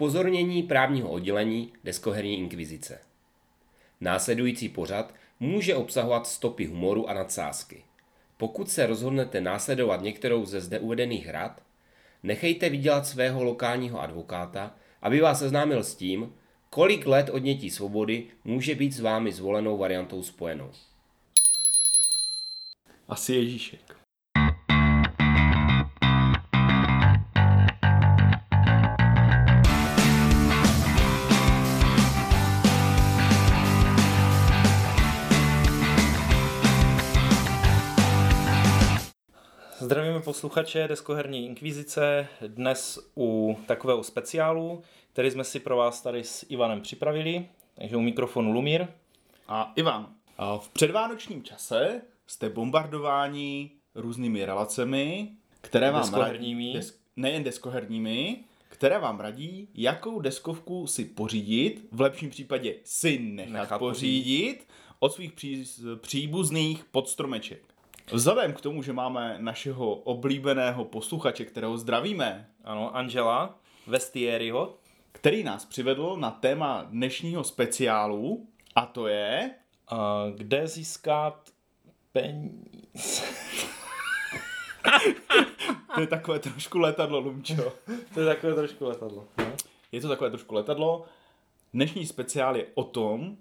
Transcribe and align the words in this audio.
Upozornění 0.00 0.62
právního 0.62 1.10
oddělení 1.10 1.72
Deskoherní 1.84 2.38
inkvizice. 2.38 3.00
Následující 4.00 4.68
pořad 4.68 5.14
může 5.40 5.74
obsahovat 5.74 6.26
stopy 6.26 6.66
humoru 6.66 7.10
a 7.10 7.14
nadsázky. 7.14 7.82
Pokud 8.36 8.70
se 8.70 8.86
rozhodnete 8.86 9.40
následovat 9.40 10.02
některou 10.02 10.44
ze 10.46 10.60
zde 10.60 10.78
uvedených 10.78 11.28
rad, 11.28 11.62
nechejte 12.22 12.68
vydělat 12.68 13.06
svého 13.06 13.44
lokálního 13.44 14.00
advokáta, 14.00 14.74
aby 15.02 15.20
vás 15.20 15.38
seznámil 15.38 15.84
s 15.84 15.94
tím, 15.94 16.34
kolik 16.70 17.06
let 17.06 17.30
odnětí 17.30 17.70
svobody 17.70 18.26
může 18.44 18.74
být 18.74 18.92
s 18.92 19.00
vámi 19.00 19.32
zvolenou 19.32 19.78
variantou 19.78 20.22
spojenou. 20.22 20.70
Asi 23.08 23.34
Ježíšek. 23.34 23.99
Posluchače 40.30 40.88
Deskoherní 40.88 41.46
inkvizice, 41.46 42.28
dnes 42.46 42.98
u 43.16 43.58
takového 43.66 44.02
speciálu, 44.02 44.82
který 45.12 45.30
jsme 45.30 45.44
si 45.44 45.60
pro 45.60 45.76
vás 45.76 46.02
tady 46.02 46.24
s 46.24 46.46
Ivanem 46.48 46.80
připravili, 46.80 47.46
takže 47.74 47.96
u 47.96 48.00
mikrofonu 48.00 48.52
Lumír. 48.52 48.86
A 49.48 49.72
Ivan, 49.76 50.14
a 50.38 50.58
v 50.58 50.68
předvánočním 50.68 51.42
čase 51.42 52.02
jste 52.26 52.48
bombardováni 52.48 53.70
různými 53.94 54.44
relacemi, 54.44 55.28
které 55.60 55.90
vám 55.90 56.02
Deskoherními. 56.02 56.64
radí, 56.64 56.72
des, 56.72 57.00
nejen 57.16 57.44
deskoherními, 57.44 58.44
které 58.68 58.98
vám 58.98 59.20
radí, 59.20 59.68
jakou 59.74 60.20
deskovku 60.20 60.86
si 60.86 61.04
pořídit, 61.04 61.86
v 61.92 62.00
lepším 62.00 62.30
případě 62.30 62.74
si 62.84 63.18
nechat, 63.18 63.52
Nechat 63.52 63.78
pořídit 63.78 64.68
od 64.98 65.12
svých 65.12 65.32
pří, 65.32 65.64
příbuzných 66.00 66.84
pod 66.84 67.08
stromeček. 67.08 67.62
Vzhledem 68.12 68.52
k 68.52 68.60
tomu, 68.60 68.82
že 68.82 68.92
máme 68.92 69.36
našeho 69.38 69.94
oblíbeného 69.94 70.84
posluchače, 70.84 71.44
kterého 71.44 71.78
zdravíme, 71.78 72.48
Ano, 72.64 72.96
Angela 72.96 73.58
Vestieriho. 73.86 74.76
který 75.12 75.44
nás 75.44 75.64
přivedl 75.64 76.16
na 76.16 76.30
téma 76.30 76.82
dnešního 76.90 77.44
speciálu, 77.44 78.46
a 78.74 78.86
to 78.86 79.06
je... 79.06 79.50
A 79.88 80.24
kde 80.36 80.66
získat 80.68 81.50
peníze? 82.12 83.22
To 85.94 86.00
je 86.00 86.06
takové 86.06 86.38
trošku 86.38 86.78
letadlo, 86.78 87.20
Lumčo. 87.20 87.72
to 88.14 88.20
je 88.20 88.26
takové 88.26 88.54
trošku 88.54 88.84
letadlo. 88.84 89.24
No? 89.38 89.52
Je 89.92 90.00
to 90.00 90.08
takové 90.08 90.30
trošku 90.30 90.54
letadlo. 90.54 91.04
Dnešní 91.74 92.06
speciál 92.06 92.56
je 92.56 92.66
o 92.74 92.84
tom, 92.84 93.36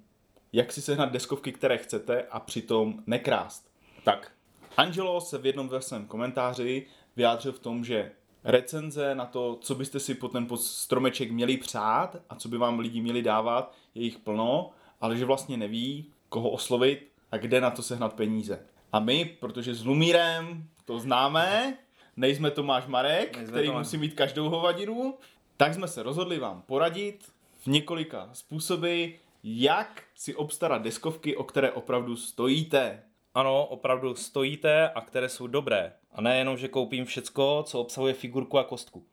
jak 0.53 0.71
si 0.71 0.81
sehnat 0.81 1.11
deskovky, 1.11 1.51
které 1.51 1.77
chcete 1.77 2.23
a 2.31 2.39
přitom 2.39 3.03
nekrást. 3.07 3.69
Tak, 4.03 4.31
Angelo 4.79 5.21
se 5.21 5.37
v 5.37 5.45
jednom 5.45 5.67
ve 5.67 5.81
svém 5.81 6.05
komentáři 6.05 6.85
vyjádřil 7.15 7.51
v 7.51 7.59
tom, 7.59 7.85
že 7.85 8.11
recenze 8.43 9.15
na 9.15 9.25
to, 9.25 9.57
co 9.61 9.75
byste 9.75 9.99
si 9.99 10.15
po 10.15 10.27
ten 10.27 10.47
stromeček 10.55 11.31
měli 11.31 11.57
přát 11.57 12.15
a 12.29 12.35
co 12.35 12.49
by 12.49 12.57
vám 12.57 12.79
lidi 12.79 13.01
měli 13.01 13.21
dávat, 13.21 13.75
je 13.95 14.03
jich 14.03 14.17
plno, 14.17 14.71
ale 15.01 15.17
že 15.17 15.25
vlastně 15.25 15.57
neví, 15.57 16.05
koho 16.29 16.49
oslovit 16.49 17.11
a 17.31 17.37
kde 17.37 17.61
na 17.61 17.71
to 17.71 17.81
sehnat 17.81 18.13
peníze. 18.13 18.59
A 18.91 18.99
my, 18.99 19.25
protože 19.25 19.75
s 19.75 19.85
Lumírem 19.85 20.69
to 20.85 20.99
známe, 20.99 21.77
nejsme 22.17 22.51
Tomáš 22.51 22.87
Marek, 22.87 23.37
Nejsme 23.37 23.51
který 23.51 23.67
Tomáš. 23.67 23.85
musí 23.85 23.97
mít 23.97 24.13
každou 24.13 24.49
hovadinu, 24.49 25.17
tak 25.57 25.73
jsme 25.73 25.87
se 25.87 26.03
rozhodli 26.03 26.39
vám 26.39 26.61
poradit 26.61 27.31
v 27.57 27.67
několika 27.67 28.29
způsoby, 28.33 29.05
jak 29.43 30.03
si 30.15 30.35
obstarat 30.35 30.81
deskovky, 30.81 31.35
o 31.35 31.43
které 31.43 31.71
opravdu 31.71 32.15
stojíte. 32.15 33.03
Ano, 33.33 33.65
opravdu 33.65 34.15
stojíte 34.15 34.89
a 34.89 35.01
které 35.01 35.29
jsou 35.29 35.47
dobré. 35.47 35.93
A 36.11 36.21
ne 36.21 36.37
jenom, 36.37 36.57
že 36.57 36.67
koupím 36.67 37.05
všecko, 37.05 37.63
co 37.67 37.79
obsahuje 37.79 38.13
figurku 38.13 38.57
a 38.57 38.63
kostku. 38.63 39.05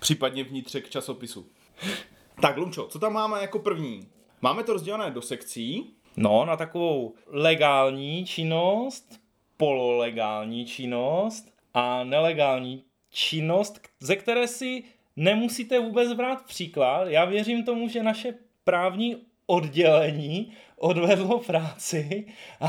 Případně 0.00 0.44
vnitřek 0.44 0.90
časopisu. 0.90 1.50
Tak, 2.40 2.56
Lumčo, 2.56 2.86
co 2.86 2.98
tam 2.98 3.12
máme 3.12 3.40
jako 3.40 3.58
první? 3.58 4.08
Máme 4.40 4.62
to 4.62 4.72
rozdělené 4.72 5.10
do 5.10 5.22
sekcí. 5.22 5.94
No, 6.16 6.44
na 6.44 6.56
takovou 6.56 7.14
legální 7.26 8.26
činnost, 8.26 9.20
pololegální 9.56 10.66
činnost 10.66 11.54
a 11.74 12.04
nelegální 12.04 12.84
činnost, 13.10 13.80
ze 14.00 14.16
které 14.16 14.48
si 14.48 14.84
nemusíte 15.16 15.80
vůbec 15.80 16.12
brát 16.12 16.46
příklad. 16.46 17.08
Já 17.08 17.24
věřím 17.24 17.64
tomu, 17.64 17.88
že 17.88 18.02
naše 18.02 18.34
právní 18.64 19.16
oddělení 19.46 20.52
odvedlo 20.76 21.38
práci 21.38 22.26
a, 22.60 22.68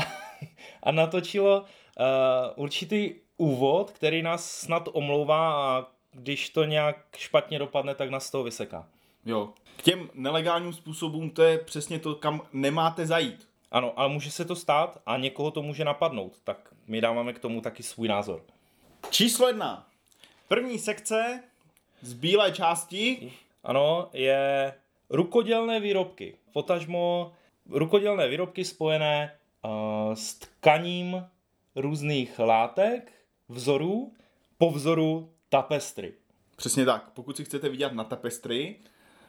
a 0.82 0.92
natočilo 0.92 1.60
uh, 1.60 1.66
určitý 2.56 3.14
úvod, 3.36 3.90
který 3.90 4.22
nás 4.22 4.50
snad 4.52 4.88
omlouvá 4.92 5.52
a 5.54 5.86
když 6.12 6.50
to 6.50 6.64
nějak 6.64 6.96
špatně 7.16 7.58
dopadne, 7.58 7.94
tak 7.94 8.10
nás 8.10 8.26
z 8.26 8.30
toho 8.30 8.44
vyseká. 8.44 8.88
Jo. 9.26 9.48
K 9.76 9.82
těm 9.82 10.10
nelegálním 10.14 10.72
způsobům 10.72 11.30
to 11.30 11.42
je 11.42 11.58
přesně 11.58 11.98
to, 11.98 12.14
kam 12.14 12.42
nemáte 12.52 13.06
zajít. 13.06 13.48
Ano, 13.70 13.92
ale 13.96 14.08
může 14.08 14.30
se 14.30 14.44
to 14.44 14.56
stát 14.56 14.98
a 15.06 15.16
někoho 15.16 15.50
to 15.50 15.62
může 15.62 15.84
napadnout, 15.84 16.40
tak 16.44 16.74
my 16.86 17.00
dáváme 17.00 17.32
k 17.32 17.38
tomu 17.38 17.60
taky 17.60 17.82
svůj 17.82 18.08
názor. 18.08 18.42
Číslo 19.10 19.48
jedna. 19.48 19.86
První 20.48 20.78
sekce 20.78 21.42
z 22.02 22.12
bílé 22.12 22.52
části. 22.52 23.32
Ano, 23.64 24.08
je 24.12 24.74
rukodělné 25.10 25.80
výrobky. 25.80 26.36
Potažmo 26.52 27.32
rukodělné 27.70 28.28
výrobky 28.28 28.64
spojené 28.64 29.36
s 30.14 30.34
tkaním 30.34 31.26
různých 31.76 32.38
látek, 32.38 33.12
vzorů, 33.48 34.12
po 34.58 34.70
vzoru 34.70 35.32
tapestry. 35.48 36.12
Přesně 36.56 36.84
tak. 36.84 37.10
Pokud 37.10 37.36
si 37.36 37.44
chcete 37.44 37.68
vydělat 37.68 37.92
na 37.92 38.04
tapestry, 38.04 38.76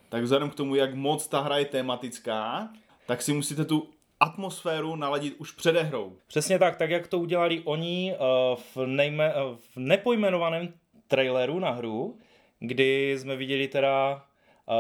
tak 0.10 0.24
vzhledem 0.24 0.50
k 0.50 0.56
tomu, 0.56 0.76
jak 0.76 0.96
moc 0.96 1.28
ta 1.28 1.42
hra 1.42 1.58
je 1.58 1.66
tematická, 1.66 2.70
tak 3.06 3.22
si 3.22 3.34
musíte 3.34 3.66
tu 3.66 3.90
atmosféru 4.20 4.96
naladit 4.96 5.36
už 5.38 5.52
přede 5.52 5.84
hrou. 5.84 6.18
Přesně 6.28 6.60
tak, 6.60 6.76
tak 6.76 6.90
jak 6.90 7.08
to 7.08 7.20
udělali 7.20 7.62
oni 7.66 8.14
uh, 8.14 8.60
v, 8.76 8.86
nejme, 8.86 9.34
uh, 9.36 9.58
v 9.58 9.78
nepojmenovaném 9.78 10.74
traileru 11.08 11.60
na 11.60 11.72
hru, 11.72 12.18
kdy 12.60 13.18
jsme 13.20 13.36
viděli 13.36 13.68
teda 13.68 14.26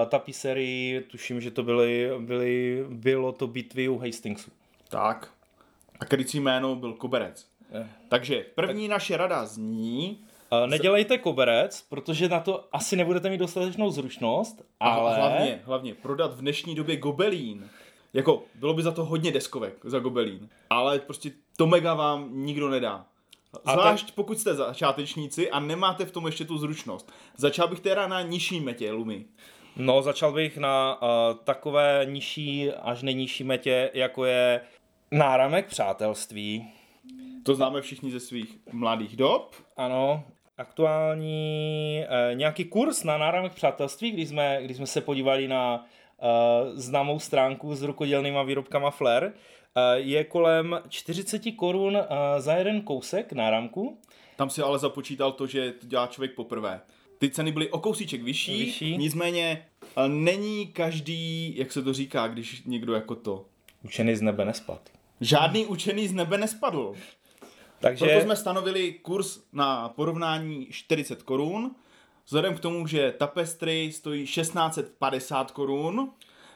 tapiserii, 0.09 1.01
tuším, 1.01 1.41
že 1.41 1.51
to 1.51 1.63
byly, 1.63 2.09
byly, 2.19 2.83
bylo 2.89 3.31
to 3.31 3.47
bitvy 3.47 3.89
u 3.89 3.97
Hastingsu. 3.97 4.51
Tak. 4.89 5.33
A 6.01 6.05
krycí 6.05 6.39
jméno 6.39 6.75
byl 6.75 6.93
Koberec. 6.93 7.47
Eh. 7.73 7.89
Takže 8.09 8.45
první 8.55 8.87
naše 8.87 9.17
rada 9.17 9.45
zní, 9.45 10.19
Uh, 10.63 10.69
nedělejte 10.69 11.17
koberec, 11.17 11.85
protože 11.89 12.29
na 12.29 12.39
to 12.39 12.67
asi 12.71 12.95
nebudete 12.95 13.29
mít 13.29 13.37
dostatečnou 13.37 13.91
zručnost, 13.91 14.61
a 14.79 14.89
ale... 14.89 15.15
hlavně, 15.15 15.61
hlavně 15.65 15.93
prodat 15.93 16.33
v 16.33 16.41
dnešní 16.41 16.75
době 16.75 16.97
gobelín. 16.97 17.69
Jako, 18.13 18.43
bylo 18.55 18.73
by 18.73 18.83
za 18.83 18.91
to 18.91 19.05
hodně 19.05 19.31
deskovek 19.31 19.73
za 19.83 19.99
gobelín, 19.99 20.49
ale 20.69 20.99
prostě 20.99 21.31
to 21.57 21.67
mega 21.67 21.93
vám 21.93 22.29
nikdo 22.31 22.69
nedá. 22.69 23.05
A 23.65 23.71
Zvlášť 23.73 24.11
pokud 24.11 24.39
jste 24.39 24.55
začátečníci 24.55 25.51
a 25.51 25.59
nemáte 25.59 26.05
v 26.05 26.11
tom 26.11 26.25
ještě 26.25 26.45
tu 26.45 26.57
zručnost. 26.57 27.11
Začal 27.37 27.67
bych 27.67 27.79
teda 27.79 28.07
na 28.07 28.21
nižší 28.21 28.59
metě 28.59 28.91
Lumi. 28.91 29.25
No, 29.75 30.01
začal 30.01 30.31
bych 30.31 30.57
na 30.57 31.01
uh, 31.01 31.07
takové 31.43 32.05
nižší 32.09 32.71
až 32.71 33.01
nejnižší 33.01 33.43
metě, 33.43 33.91
jako 33.93 34.25
je 34.25 34.61
náramek 35.11 35.67
přátelství. 35.67 36.67
To 37.43 37.55
známe 37.55 37.81
všichni 37.81 38.11
ze 38.11 38.19
svých 38.19 38.57
mladých 38.71 39.15
dob. 39.15 39.55
Ano, 39.77 40.23
aktuální 40.57 42.03
eh, 42.09 42.35
nějaký 42.35 42.65
kurz 42.65 43.03
na 43.03 43.17
náramek 43.17 43.53
přátelství, 43.53 44.11
když 44.11 44.29
jsme, 44.29 44.59
když 44.63 44.77
jsme 44.77 44.87
se 44.87 45.01
podívali 45.01 45.47
na 45.47 45.85
eh, 46.21 46.25
známou 46.73 47.19
stránku 47.19 47.75
s 47.75 47.81
rukodělnýma 47.81 48.43
výrobkama 48.43 48.91
Flair, 48.91 49.23
eh, 49.23 49.31
je 49.95 50.23
kolem 50.23 50.79
40 50.89 51.41
korun 51.55 51.97
eh, 51.97 52.05
za 52.41 52.53
jeden 52.53 52.81
kousek 52.81 53.33
náramku. 53.33 53.97
Tam 54.35 54.49
si 54.49 54.61
ale 54.61 54.79
započítal 54.79 55.31
to, 55.31 55.47
že 55.47 55.71
to 55.71 55.87
dělá 55.87 56.07
člověk 56.07 56.35
poprvé. 56.35 56.81
Ty 57.17 57.29
ceny 57.29 57.51
byly 57.51 57.69
o 57.69 57.79
kousíček 57.79 58.23
vyšší, 58.23 58.65
Vyšší. 58.65 58.97
nicméně 58.97 59.65
eh, 59.97 60.07
není 60.07 60.67
každý, 60.67 61.57
jak 61.57 61.71
se 61.71 61.81
to 61.81 61.93
říká, 61.93 62.27
když 62.27 62.63
někdo 62.65 62.93
jako 62.93 63.15
to. 63.15 63.45
Učený 63.83 64.15
z 64.15 64.21
nebe 64.21 64.45
nespad. 64.45 64.89
Žádný 65.21 65.65
učený 65.65 66.07
z 66.07 66.13
nebe 66.13 66.37
nespadl. 66.37 66.95
Takže 67.79 68.05
Proto 68.05 68.21
jsme 68.21 68.35
stanovili 68.35 68.93
kurz 68.93 69.39
na 69.53 69.89
porovnání 69.89 70.67
40 70.71 71.23
korun. 71.23 71.75
Vzhledem 72.25 72.55
k 72.55 72.59
tomu, 72.59 72.87
že 72.87 73.11
tapestry 73.11 73.91
stojí 73.91 74.25
1650 74.25 75.51
korun, 75.51 76.11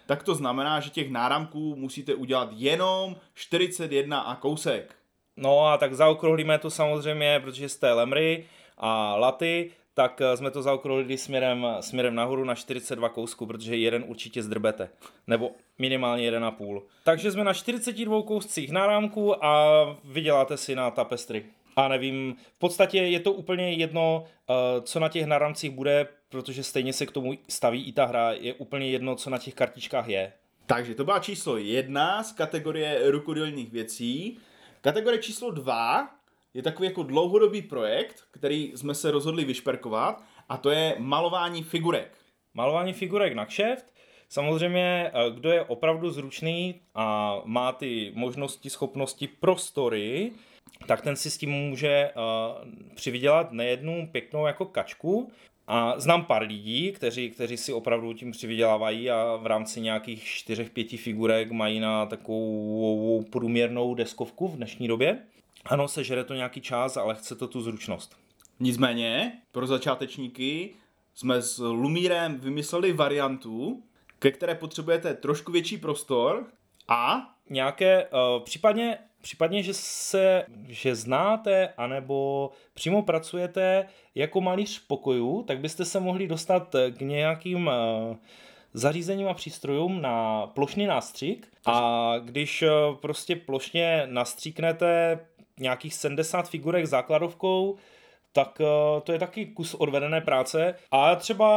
tak 0.06 0.24
to 0.24 0.36
znamená, 0.36 0.80
že 0.80 0.90
těch 0.90 1.12
náramků 1.12 1.76
musíte 1.76 2.16
udělat 2.16 2.50
jenom 2.52 3.16
41 3.34 4.20
a 4.20 4.36
kousek. 4.36 4.96
No 5.38 5.68
a 5.68 5.78
tak 5.78 5.94
zaokrouhlíme 5.94 6.60
to 6.60 6.70
samozřejmě, 6.70 7.40
protože 7.40 7.70
jste 7.70 7.94
lemry 7.94 8.46
a 8.78 9.16
laty, 9.16 9.72
tak 9.94 10.22
eh, 10.22 10.38
jsme 10.38 10.52
to 10.52 10.62
zaokrolili 10.62 11.18
směrem, 11.18 11.68
směrem 11.80 12.16
nahoru 12.16 12.44
na 12.44 12.56
42 12.56 13.10
kousků, 13.10 13.46
protože 13.46 13.78
jeden 13.78 14.04
určitě 14.08 14.44
zdrbete. 14.44 14.90
Nebo 15.28 15.52
minimálně 15.80 16.31
1,5. 16.31 16.81
Takže 17.04 17.31
jsme 17.31 17.44
na 17.44 17.54
42 17.54 18.24
kouscích 18.24 18.72
na 18.72 18.88
rámku 18.88 19.45
a 19.45 19.83
vyděláte 20.04 20.57
si 20.57 20.75
na 20.75 20.92
tapestry. 20.92 21.45
A 21.75 21.88
nevím, 21.88 22.36
v 22.54 22.60
podstatě 22.60 22.98
je 22.98 23.19
to 23.19 23.31
úplně 23.31 23.74
jedno, 23.74 24.24
eh, 24.50 24.81
co 24.81 25.00
na 25.00 25.10
těch 25.10 25.25
náramcích 25.25 25.72
bude, 25.72 26.07
protože 26.30 26.63
stejně 26.63 26.94
se 26.94 27.06
k 27.06 27.12
tomu 27.12 27.33
staví 27.48 27.83
i 27.83 27.92
ta 27.92 28.06
hra, 28.06 28.31
je 28.31 28.54
úplně 28.54 28.89
jedno, 28.89 29.16
co 29.16 29.30
na 29.30 29.38
těch 29.38 29.54
kartičkách 29.54 30.07
je. 30.07 30.33
Takže 30.66 30.95
to 30.95 31.06
byla 31.06 31.19
číslo 31.19 31.57
jedna 31.57 32.24
z 32.24 32.31
kategorie 32.31 33.12
rukodělných 33.12 33.71
věcí. 33.71 34.38
Kategorie 34.81 35.21
číslo 35.21 35.51
dva 35.51 36.10
je 36.54 36.63
takový 36.63 36.88
jako 36.88 37.04
dlouhodobý 37.04 37.62
projekt, 37.62 38.24
který 38.31 38.71
jsme 38.75 38.95
se 38.95 39.12
rozhodli 39.12 39.45
vyšperkovat 39.45 40.24
a 40.50 40.57
to 40.57 40.69
je 40.69 40.95
malování 41.00 41.63
figurek. 41.63 42.18
Malování 42.54 42.94
figurek 42.94 43.33
na 43.33 43.45
kšeft. 43.45 43.94
Samozřejmě, 44.30 45.12
eh, 45.13 45.31
kdo 45.31 45.51
je 45.51 45.62
opravdu 45.63 46.12
zručný 46.12 46.75
a 46.95 47.36
má 47.45 47.72
ty 47.72 48.12
možnosti, 48.16 48.69
schopnosti, 48.69 49.27
prostory, 49.27 50.31
tak 50.88 51.01
ten 51.01 51.16
si 51.16 51.31
s 51.31 51.38
tím 51.38 51.51
může 51.51 52.12
uh, 52.16 52.95
přivydělat 52.95 53.51
nejednu 53.51 54.10
pěknou 54.12 54.45
jako 54.45 54.66
kačku. 54.66 55.31
A 55.68 56.00
znám 56.00 56.25
pár 56.25 56.44
lidí, 56.44 56.92
kteří, 56.92 57.30
kteří 57.30 57.57
si 57.57 57.74
opravdu 57.74 58.13
tím 58.13 58.31
přivydělávají 58.31 59.10
a 59.10 59.36
v 59.36 59.45
rámci 59.45 59.81
nějakých 59.81 60.24
4-5 60.24 60.98
figurek 60.98 61.51
mají 61.51 61.80
na 61.80 62.06
takovou 62.06 63.24
průměrnou 63.30 63.95
deskovku 63.95 64.48
v 64.48 64.56
dnešní 64.56 64.88
době. 64.88 65.19
Ano, 65.66 65.88
sežere 65.88 66.24
to 66.24 66.33
nějaký 66.33 66.62
čas, 66.62 66.98
ale 66.98 67.16
chce 67.16 67.36
to 67.36 67.48
tu 67.48 67.62
zručnost. 67.62 68.18
Nicméně, 68.60 69.31
pro 69.51 69.68
začátečníky 69.68 70.69
jsme 71.16 71.42
s 71.42 71.60
Lumírem 71.60 72.39
vymysleli 72.39 72.94
variantu, 72.94 73.83
ke 74.25 74.31
které 74.31 74.56
potřebujete 74.56 75.13
trošku 75.13 75.51
větší 75.51 75.77
prostor 75.77 76.45
a 76.88 77.30
nějaké, 77.50 78.07
uh, 78.07 78.44
případně, 78.44 78.98
případně, 79.22 79.63
že 79.63 79.74
se, 79.74 80.45
že 80.68 80.95
znáte, 80.95 81.74
anebo 81.77 82.50
přímo 82.74 83.04
pracujete 83.04 83.88
jako 84.16 84.42
malíř 84.42 84.88
pokojů, 84.88 85.44
tak 85.44 85.60
byste 85.60 85.86
se 85.86 86.00
mohli 86.00 86.27
dostat 86.27 86.75
k 86.98 87.01
nějakým 87.01 87.68
uh, 87.68 88.16
zařízením 88.74 89.27
a 89.27 89.33
přístrojům 89.33 90.01
na 90.01 90.48
plošný 90.48 90.86
nástřik. 90.86 91.48
A 91.66 92.13
když 92.19 92.62
uh, 92.62 92.95
prostě 92.95 93.36
plošně 93.36 94.04
nastříknete 94.06 95.19
nějakých 95.60 95.94
70 95.94 96.50
figurek 96.50 96.86
základovkou, 96.86 97.75
tak 98.33 98.62
to 99.04 99.12
je 99.12 99.19
taky 99.19 99.45
kus 99.45 99.74
odvedené 99.74 100.21
práce. 100.21 100.75
A 100.92 101.16
třeba 101.16 101.50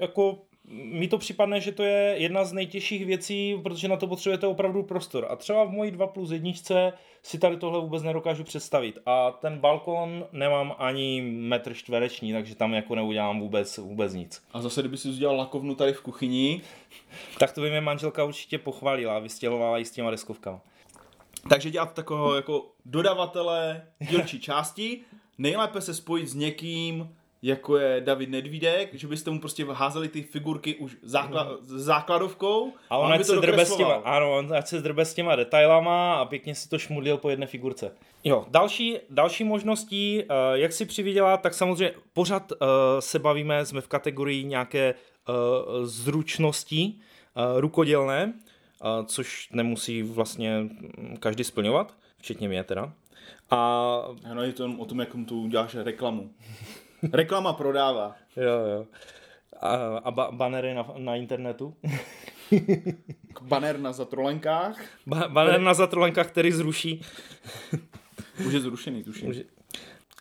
jako 0.00 0.38
mi 0.72 1.08
to 1.08 1.18
připadne, 1.18 1.60
že 1.60 1.72
to 1.72 1.82
je 1.82 2.14
jedna 2.18 2.44
z 2.44 2.52
nejtěžších 2.52 3.06
věcí, 3.06 3.56
protože 3.62 3.88
na 3.88 3.96
to 3.96 4.06
potřebujete 4.06 4.46
opravdu 4.46 4.82
prostor. 4.82 5.26
A 5.30 5.36
třeba 5.36 5.64
v 5.64 5.70
mojí 5.70 5.90
2 5.90 6.06
plus 6.06 6.30
jedničce 6.30 6.92
si 7.22 7.38
tady 7.38 7.56
tohle 7.56 7.80
vůbec 7.80 8.02
nedokážu 8.02 8.44
představit. 8.44 8.98
A 9.06 9.30
ten 9.30 9.58
balkon 9.58 10.26
nemám 10.32 10.74
ani 10.78 11.22
metr 11.22 11.74
čtvereční, 11.74 12.32
takže 12.32 12.54
tam 12.54 12.74
jako 12.74 12.94
neudělám 12.94 13.40
vůbec, 13.40 13.78
vůbec 13.78 14.14
nic. 14.14 14.42
A 14.52 14.62
zase, 14.62 14.82
kdyby 14.82 14.96
si 14.96 15.08
udělal 15.08 15.36
lakovnu 15.36 15.74
tady 15.74 15.92
v 15.92 16.02
kuchyni, 16.02 16.60
tak 17.38 17.52
to 17.52 17.60
by 17.60 17.70
mě 17.70 17.80
manželka 17.80 18.24
určitě 18.24 18.58
pochválila, 18.58 19.18
vystěhovala 19.18 19.78
i 19.78 19.84
s 19.84 19.90
těma 19.90 20.10
deskovkama. 20.10 20.60
Takže 21.48 21.70
dělat 21.70 21.94
takového 21.94 22.34
jako 22.34 22.66
dodavatele 22.84 23.86
dílčí 24.10 24.40
části, 24.40 25.00
nejlépe 25.38 25.80
se 25.80 25.94
spojit 25.94 26.26
s 26.26 26.34
někým, 26.34 27.16
jako 27.42 27.76
je 27.76 28.00
David 28.00 28.30
Nedvídek, 28.30 28.94
že 28.94 29.06
byste 29.06 29.30
mu 29.30 29.40
prostě 29.40 29.64
házeli 29.64 30.08
ty 30.08 30.22
figurky 30.22 30.74
už 30.74 30.96
základ, 31.02 31.48
mm. 31.48 31.78
základovkou 31.78 32.72
a 32.90 32.98
on, 32.98 33.06
on 33.06 33.12
ať 33.12 33.24
se 33.24 33.36
drbe 33.36 33.66
s 33.66 33.76
těma, 33.76 33.94
ano, 33.94 34.38
on 34.38 34.54
ať 34.54 34.66
se 34.66 34.80
drbe 34.80 35.04
s 35.04 35.14
těma 35.14 35.36
detailama 35.36 36.14
a 36.14 36.24
pěkně 36.24 36.54
si 36.54 36.68
to 36.68 36.78
šmudlil 36.78 37.16
po 37.16 37.30
jedné 37.30 37.46
figurce. 37.46 37.92
Jo, 38.24 38.46
další, 38.48 38.98
další 39.10 39.44
možností, 39.44 40.22
uh, 40.22 40.36
jak 40.54 40.72
si 40.72 40.86
přivydělat, 40.86 41.42
tak 41.42 41.54
samozřejmě 41.54 41.94
pořád 42.12 42.52
uh, 42.52 42.58
se 43.00 43.18
bavíme, 43.18 43.66
jsme 43.66 43.80
v 43.80 43.88
kategorii 43.88 44.44
nějaké 44.44 44.94
uh, 45.28 45.84
zručnosti 45.84 46.94
rukodělné, 47.56 48.32
což 49.06 49.48
nemusí 49.52 50.02
vlastně 50.02 50.68
každý 51.20 51.44
splňovat, 51.44 51.94
včetně 52.18 52.48
mě 52.48 52.64
teda. 52.64 52.92
A... 53.50 54.02
Ano, 54.30 54.42
je 54.42 54.52
to 54.52 54.70
o 54.78 54.84
tom, 54.84 55.00
jak 55.00 55.14
mu 55.14 55.24
tu 55.24 55.42
uděláš 55.42 55.74
reklamu. 55.74 56.30
Reklama 57.12 57.52
prodává. 57.52 58.16
Jo, 58.36 58.66
jo. 58.76 58.86
A, 59.60 59.74
a 59.98 60.10
ba- 60.10 60.30
banery 60.30 60.74
na, 60.74 60.86
na 60.98 61.16
internetu? 61.16 61.74
Baner 63.42 63.78
na 63.78 63.92
zatrolenkách? 63.92 64.80
Ba- 65.06 65.28
baner 65.28 65.60
na 65.60 65.74
zatrolenkách, 65.74 66.28
který 66.28 66.52
zruší. 66.52 67.02
Už 68.46 68.52
je 68.52 68.60
zrušený, 68.60 69.04
tuším. 69.04 69.28
Už 69.28 69.36
je... 69.36 69.44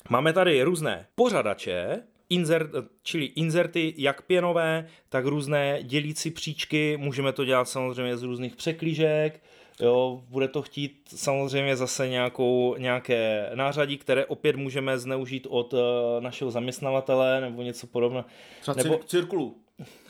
Máme 0.10 0.34
tady 0.34 0.64
různé 0.64 1.08
pořadače, 1.16 2.04
insert, 2.30 2.72
čili 3.04 3.26
inserty 3.26 3.94
jak 3.98 4.22
pěnové, 4.22 4.88
tak 5.10 5.26
různé 5.26 5.80
dělící 5.84 6.32
příčky. 6.32 6.98
Můžeme 6.98 7.34
to 7.34 7.46
dělat 7.46 7.70
samozřejmě 7.70 8.18
z 8.18 8.24
různých 8.24 8.56
překlížek, 8.56 9.44
Jo, 9.82 10.24
bude 10.30 10.48
to 10.48 10.62
chtít 10.62 11.10
samozřejmě 11.16 11.76
zase 11.76 12.08
nějakou, 12.08 12.76
nějaké 12.78 13.50
nářadí, 13.54 13.98
které 13.98 14.26
opět 14.26 14.56
můžeme 14.56 15.00
zneužít 15.00 15.48
od 15.50 15.74
uh, 15.74 15.80
našeho 16.20 16.52
zaměstnavatele 16.52 17.42
nebo 17.42 17.62
něco 17.62 17.88
podobného. 17.88 18.26
Třeba 18.62 18.76
nebo... 18.84 18.96
Cir- 18.96 19.04
cirkulu. 19.06 19.56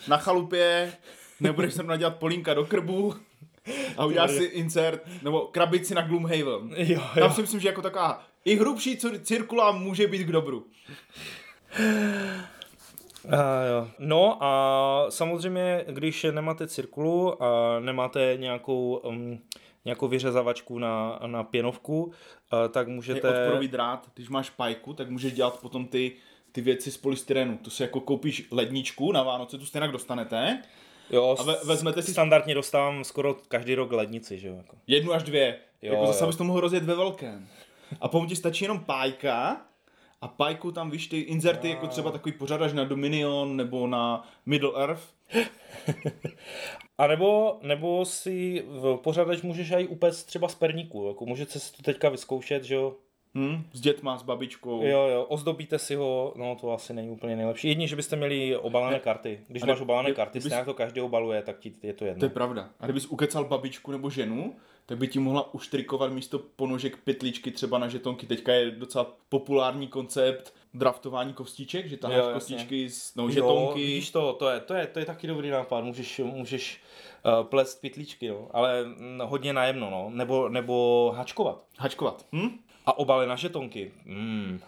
Na 0.08 0.18
chalupě 0.18 0.94
nebudeš 1.40 1.74
se 1.74 1.84
dělat 1.98 2.16
polínka 2.16 2.54
do 2.54 2.66
krbu 2.66 3.16
a 3.98 4.06
uděláš 4.06 4.32
si 4.32 4.44
insert 4.44 5.02
nebo 5.24 5.40
krabici 5.42 5.96
na 5.96 6.02
Gloomhaven. 6.02 6.74
Jo, 6.78 7.02
jo. 7.16 7.20
Tam 7.20 7.34
si 7.34 7.42
myslím, 7.42 7.60
že 7.60 7.68
jako 7.68 7.82
taková 7.82 8.24
i 8.46 8.56
hrubší 8.56 8.98
cirkula 9.22 9.72
může 9.72 10.08
být 10.08 10.24
k 10.24 10.32
dobru. 10.32 10.66
Uh, 13.34 13.40
jo. 13.70 13.88
No 14.00 14.44
a 14.44 15.06
samozřejmě, 15.10 15.86
když 15.88 16.26
nemáte 16.32 16.68
cirkulu 16.68 17.44
a 17.44 17.80
nemáte 17.80 18.38
nějakou, 18.40 19.02
um, 19.04 19.40
nějakou 19.86 20.08
vyřezavačku 20.08 20.80
na, 20.80 21.20
na 21.26 21.44
pěnovku, 21.44 22.04
uh, 22.04 22.12
tak 22.72 22.88
můžete... 22.88 23.28
Je 23.28 23.44
odporový 23.44 23.68
drát, 23.68 24.08
když 24.16 24.30
máš 24.30 24.50
pajku, 24.50 24.94
tak 24.94 25.10
můžeš 25.10 25.34
dělat 25.34 25.60
potom 25.62 25.88
ty, 25.88 26.16
ty 26.52 26.62
věci 26.62 26.92
z 26.92 26.98
polystyrenu. 26.98 27.58
To 27.58 27.70
si 27.70 27.84
jako 27.84 28.00
koupíš 28.00 28.48
ledničku 28.52 29.12
na 29.12 29.24
Vánoce, 29.24 29.58
tu 29.58 29.66
stejně 29.66 29.88
dostanete. 29.88 30.62
Jo, 31.10 31.36
a 31.40 31.44
ve, 31.44 31.56
vezmete 31.64 32.02
si... 32.02 32.12
Standardně 32.12 32.56
dostávám 32.56 33.04
skoro 33.04 33.36
každý 33.48 33.76
rok 33.76 33.92
lednici, 33.92 34.40
že 34.40 34.48
jo? 34.48 34.56
Jako. 34.56 34.78
Jednu 34.88 35.14
až 35.14 35.24
dvě. 35.24 35.60
Jo, 35.82 35.94
jako 35.94 36.08
zase 36.08 36.24
jo. 36.24 36.28
bys 36.28 36.38
to 36.38 36.44
mohl 36.44 36.60
rozjet 36.60 36.84
ve 36.84 36.96
velkém. 36.96 37.48
A 38.02 38.08
potom 38.08 38.28
ti 38.28 38.36
stačí 38.36 38.66
jenom 38.66 38.80
pájka 38.80 39.62
a 40.22 40.28
pajku 40.28 40.72
tam 40.72 40.92
víš 40.92 41.08
ty 41.08 41.20
inzerty, 41.20 41.68
wow. 41.68 41.76
jako 41.76 41.88
třeba 41.88 42.12
takový 42.12 42.34
pořadač 42.34 42.74
na 42.74 42.84
Dominion 42.84 43.58
nebo 43.58 43.88
na 43.88 44.28
Middle 44.46 44.82
Earth. 44.82 45.04
A 46.98 47.08
nebo, 47.08 47.60
nebo 47.62 48.06
si 48.06 48.64
v 48.68 49.00
pořadač 49.04 49.42
můžeš 49.42 49.72
aj 49.72 49.88
upec 49.90 50.24
třeba 50.24 50.48
z 50.48 50.56
perníku, 50.56 51.08
jako 51.08 51.26
můžete 51.26 51.60
si 51.60 51.78
to 51.78 51.84
teďka 51.84 52.10
vyzkoušet, 52.10 52.64
že 52.64 52.76
jo? 52.76 52.96
Hmm, 53.36 53.64
s 53.74 53.82
dětma, 53.82 54.18
s 54.18 54.24
babičkou. 54.24 54.84
Jo, 54.84 55.08
jo, 55.08 55.24
ozdobíte 55.24 55.80
si 55.80 55.96
ho, 55.96 56.34
no 56.38 56.58
to 56.62 56.72
asi 56.72 56.94
není 56.94 57.10
úplně 57.10 57.36
nejlepší. 57.36 57.68
Jedině, 57.68 57.88
že 57.88 57.96
byste 57.96 58.16
měli 58.16 58.58
obalené 58.58 59.00
karty. 59.00 59.40
Když 59.48 59.64
máš 59.64 59.82
obalené 59.82 60.12
karty, 60.12 60.42
stejně 60.42 60.66
to 60.66 60.74
každý 60.74 61.02
obaluje, 61.02 61.42
tak 61.42 61.60
ti 61.60 61.74
je 61.84 61.94
to 61.94 62.06
jedno. 62.06 62.20
To 62.20 62.26
je 62.26 62.30
pravda. 62.30 62.70
A 62.80 62.86
kdybys 62.86 63.06
ukecal 63.06 63.46
babičku 63.46 63.92
nebo 63.92 64.10
ženu, 64.10 64.56
tak 64.90 64.98
by 64.98 65.08
ti 65.08 65.20
mohla 65.20 65.54
uštrikovat 65.54 66.12
místo 66.12 66.40
ponožek 66.40 66.98
pytličky 66.98 67.52
třeba 67.52 67.78
na 67.78 67.88
žetonky. 67.88 68.28
Teďka 68.28 68.54
je 68.54 68.72
docela 68.72 69.18
populární 69.30 69.88
koncept 69.88 70.54
draftování 70.74 71.34
kostiček, 71.34 71.90
že 71.90 71.98
taháš 71.98 72.34
kostičky 72.34 72.90
z 72.90 73.16
no, 73.16 73.30
žetonky. 73.30 73.82
Jo, 73.82 73.88
vidíš 73.88 74.12
to, 74.12 74.34
to 74.34 74.50
je, 74.50 74.60
to, 74.60 74.74
je, 74.74 74.88
to 74.88 75.00
je 75.00 75.06
taky 75.06 75.28
dobrý 75.28 75.50
nápad, 75.50 75.84
můžeš, 75.84 76.22
můžeš 76.24 76.82
uh, 77.26 77.44
plést 77.44 77.82
pytličky, 77.82 78.30
no. 78.30 78.48
ale 78.52 78.84
mm, 78.84 79.22
hodně 79.24 79.54
najemno, 79.54 79.90
no. 79.90 80.10
nebo, 80.10 80.50
nebo 80.50 81.14
hačkovat. 81.16 81.64
Hačkovat. 81.78 82.26
Hm? 82.32 82.60
A 82.86 82.98
obaly 82.98 83.28
na 83.28 83.36
žetonky. 83.36 83.92
Mm. 84.06 84.60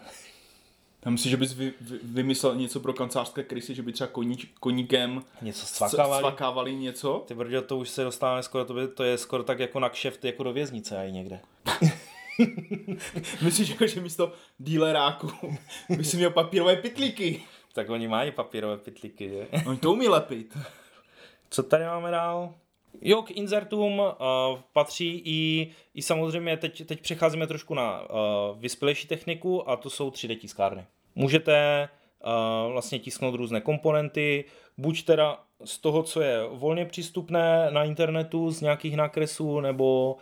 Já 1.04 1.10
myslím, 1.10 1.30
že 1.30 1.36
bys 1.36 1.52
vy, 1.52 1.72
vy, 1.80 1.98
vymyslel 2.02 2.54
něco 2.54 2.80
pro 2.80 2.92
kancelářské 2.92 3.42
krysy, 3.42 3.74
že 3.74 3.82
by 3.82 3.92
třeba 3.92 4.08
koníč, 4.08 4.46
koníkem 4.60 5.22
něco 5.42 5.66
svakávali. 5.66 6.20
svakávali 6.20 6.74
něco. 6.74 7.24
Ty 7.26 7.34
brdě, 7.34 7.62
to 7.62 7.78
už 7.78 7.88
se 7.88 8.04
dostáváme 8.04 8.42
skoro, 8.42 8.64
to, 8.64 8.74
by, 8.74 8.88
to 8.88 9.04
je 9.04 9.18
skoro 9.18 9.42
tak 9.42 9.58
jako 9.58 9.80
na 9.80 9.88
kšeft, 9.88 10.24
jako 10.24 10.42
do 10.42 10.52
věznice 10.52 10.98
aj 10.98 11.12
někde. 11.12 11.40
Myslíš, 13.42 13.68
jako, 13.68 13.86
že 13.86 14.00
místo 14.00 14.32
díleráku 14.58 15.32
by 15.96 16.04
si 16.04 16.16
měl 16.16 16.30
papírové 16.30 16.76
pitlíky? 16.76 17.42
Tak 17.72 17.90
oni 17.90 18.08
mají 18.08 18.32
papírové 18.32 18.76
pitlíky, 18.76 19.28
že? 19.28 19.62
Oni 19.66 19.78
to 19.78 19.92
umí 19.92 20.08
lepit. 20.08 20.58
Co 21.50 21.62
tady 21.62 21.84
máme 21.84 22.10
dál? 22.10 22.54
Jo, 23.00 23.22
k 23.22 23.30
insertům 23.30 23.98
uh, 23.98 24.08
patří 24.72 25.22
i, 25.24 25.70
i 25.94 26.02
samozřejmě, 26.02 26.56
teď, 26.56 26.86
teď 26.86 27.00
přecházíme 27.00 27.46
trošku 27.46 27.74
na 27.74 28.00
uh, 28.00 28.08
vyspělejší 28.58 29.08
techniku 29.08 29.70
a 29.70 29.76
to 29.76 29.90
jsou 29.90 30.10
3D 30.10 30.38
tiskárny. 30.38 30.86
Můžete 31.14 31.88
uh, 32.66 32.72
vlastně 32.72 32.98
tisknout 32.98 33.34
různé 33.34 33.60
komponenty, 33.60 34.44
buď 34.78 35.04
teda 35.04 35.40
z 35.64 35.78
toho, 35.78 36.02
co 36.02 36.20
je 36.20 36.46
volně 36.50 36.84
přístupné 36.84 37.70
na 37.70 37.84
internetu, 37.84 38.50
z 38.50 38.60
nějakých 38.60 38.96
nákresů, 38.96 39.60
nebo 39.60 40.16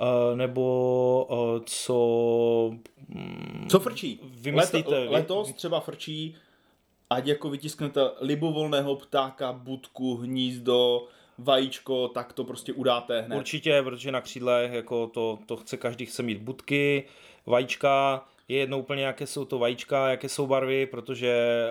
uh, 0.00 0.36
nebo 0.36 1.26
uh, 1.30 1.60
co... 1.66 2.70
mm, 3.08 3.66
co 3.70 3.80
frčí? 3.80 4.20
Vymyslíte. 4.24 4.98
Leto, 4.98 5.12
letos 5.12 5.52
třeba 5.52 5.80
frčí, 5.80 6.36
ať 7.10 7.26
jako 7.26 7.50
vytisknete 7.50 8.00
libovolného 8.20 8.96
ptáka, 8.96 9.52
budku, 9.52 10.16
hnízdo, 10.16 11.06
vajíčko, 11.38 12.08
tak 12.08 12.32
to 12.32 12.44
prostě 12.44 12.72
udáte 12.72 13.20
hned. 13.20 13.36
Určitě, 13.36 13.82
protože 13.82 14.12
na 14.12 14.20
křídlech 14.20 14.72
jako 14.72 15.06
to, 15.06 15.38
to 15.46 15.56
chce 15.56 15.76
každý 15.76 16.06
chce 16.06 16.22
mít 16.22 16.38
budky, 16.38 17.04
vajíčka, 17.46 18.24
je 18.48 18.58
jedno 18.58 18.78
úplně, 18.78 19.04
jaké 19.04 19.26
jsou 19.26 19.44
to 19.44 19.58
vajíčka, 19.58 20.10
jaké 20.10 20.28
jsou 20.28 20.46
barvy, 20.46 20.86
protože 20.86 21.66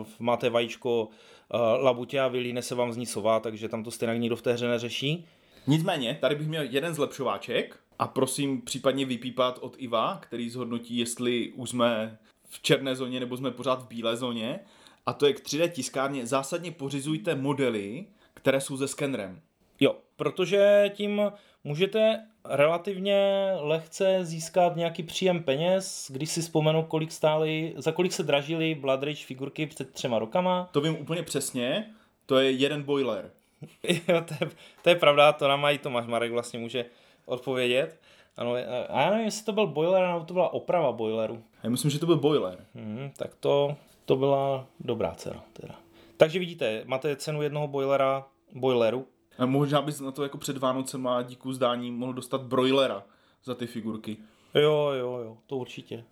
uh, 0.00 0.06
máte 0.18 0.50
vajíčko 0.50 1.04
uh, 1.04 1.60
labutě 1.84 2.20
a 2.20 2.28
vylíne 2.28 2.62
se 2.62 2.74
vám 2.74 2.92
z 2.92 2.96
ní 2.96 3.06
sova, 3.06 3.40
takže 3.40 3.68
tam 3.68 3.84
to 3.84 3.90
stejně 3.90 4.18
nikdo 4.18 4.36
v 4.36 4.42
té 4.42 4.52
hře 4.52 4.68
neřeší. 4.68 5.26
Nicméně, 5.66 6.18
tady 6.20 6.34
bych 6.34 6.48
měl 6.48 6.62
jeden 6.62 6.94
zlepšováček 6.94 7.78
a 7.98 8.06
prosím 8.06 8.62
případně 8.62 9.04
vypípat 9.04 9.58
od 9.62 9.74
Iva, 9.78 10.18
který 10.22 10.50
zhodnotí, 10.50 10.98
jestli 10.98 11.52
už 11.52 11.70
jsme 11.70 12.18
v 12.48 12.62
černé 12.62 12.96
zóně 12.96 13.20
nebo 13.20 13.36
jsme 13.36 13.50
pořád 13.50 13.82
v 13.82 13.88
bílé 13.88 14.16
zóně. 14.16 14.60
A 15.06 15.12
to 15.12 15.26
je 15.26 15.32
k 15.32 15.40
3D 15.40 15.68
tiskárně. 15.68 16.26
Zásadně 16.26 16.70
pořizujte 16.70 17.34
modely, 17.34 18.06
které 18.34 18.60
jsou 18.60 18.76
se 18.76 18.88
skenerem. 18.88 19.40
Jo, 19.80 19.96
protože 20.16 20.90
tím 20.94 21.22
můžete 21.64 22.26
relativně 22.44 23.48
lehce 23.60 24.24
získat 24.24 24.76
nějaký 24.76 25.02
příjem 25.02 25.42
peněz, 25.42 26.10
když 26.14 26.30
si 26.30 26.40
vzpomenu, 26.40 26.82
kolik 26.82 27.12
stály, 27.12 27.74
za 27.76 27.92
kolik 27.92 28.12
se 28.12 28.22
dražily 28.22 28.74
Blood 28.74 29.02
Rage 29.02 29.24
figurky 29.24 29.66
před 29.66 29.92
třema 29.92 30.18
rokama. 30.18 30.68
To 30.72 30.80
vím 30.80 30.96
úplně 30.96 31.22
přesně, 31.22 31.86
to 32.26 32.38
je 32.38 32.50
jeden 32.50 32.82
boiler. 32.82 33.30
jo, 34.08 34.24
to 34.28 34.34
je, 34.40 34.50
to 34.82 34.88
je 34.88 34.94
pravda, 34.94 35.32
to 35.32 35.48
nám 35.48 35.60
mají 35.60 35.78
Tomáš 35.78 36.06
Marek 36.06 36.32
vlastně 36.32 36.58
může 36.58 36.84
odpovědět. 37.26 38.00
Ano, 38.36 38.54
a 38.88 39.02
já 39.02 39.10
nevím, 39.10 39.24
jestli 39.24 39.44
to 39.44 39.52
byl 39.52 39.66
boiler, 39.66 40.06
nebo 40.06 40.24
to 40.24 40.34
byla 40.34 40.52
oprava 40.52 40.92
boileru. 40.92 41.42
Já 41.62 41.70
myslím, 41.70 41.90
že 41.90 41.98
to 41.98 42.06
byl 42.06 42.16
boiler. 42.16 42.64
Hmm, 42.74 43.10
tak 43.16 43.34
to, 43.34 43.76
to 44.04 44.16
byla 44.16 44.66
dobrá 44.80 45.14
cena 45.14 45.44
teda. 45.52 45.74
Takže 46.22 46.38
vidíte, 46.38 46.82
máte 46.86 47.16
cenu 47.16 47.42
jednoho 47.42 47.68
boilera, 47.68 48.26
boileru. 48.52 49.06
A 49.38 49.46
možná 49.46 49.82
bys 49.82 50.00
na 50.00 50.12
to 50.12 50.22
jako 50.22 50.38
před 50.38 50.58
Vánocem 50.58 51.06
a 51.06 51.22
díku 51.22 51.52
zdání 51.52 51.90
mohl 51.90 52.12
dostat 52.12 52.42
broilera 52.42 53.02
za 53.44 53.54
ty 53.54 53.66
figurky. 53.66 54.16
Jo, 54.54 54.90
jo, 54.98 55.20
jo, 55.24 55.38
to 55.46 55.56
určitě. 55.56 56.04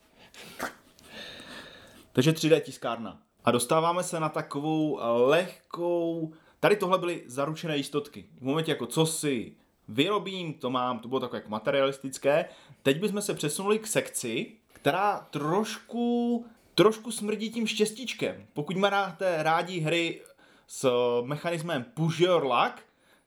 Takže 2.12 2.33
3D 2.33 2.61
tiskárna. 2.61 3.23
A 3.45 3.50
dostáváme 3.50 4.02
se 4.02 4.21
na 4.21 4.29
takovou 4.29 4.99
lehkou... 5.26 6.33
Tady 6.61 6.76
tohle 6.76 6.99
byly 6.99 7.23
zaručené 7.26 7.76
jistotky. 7.76 8.29
V 8.38 8.43
momentě 8.43 8.71
jako 8.71 8.87
co 8.87 9.07
si 9.07 9.57
vyrobím, 9.88 10.55
to 10.55 10.71
mám, 10.71 10.99
to 10.99 11.09
bylo 11.09 11.21
takové 11.21 11.38
jako 11.38 11.50
materialistické. 11.50 12.45
Teď 12.83 13.00
bychom 13.00 13.23
se 13.23 13.35
přesunuli 13.35 13.79
k 13.79 13.87
sekci, 13.87 14.52
která 14.73 15.26
trošku 15.31 16.47
trošku 16.80 17.12
smrdí 17.12 17.50
tím 17.50 17.66
štěstíčkem. 17.66 18.46
Pokud 18.52 18.76
máte 18.76 19.42
rádi 19.42 19.80
hry 19.80 20.20
s 20.66 20.90
mechanismem 21.25 21.84
push 21.94 22.20
your 22.20 22.42
luck, 22.42 22.75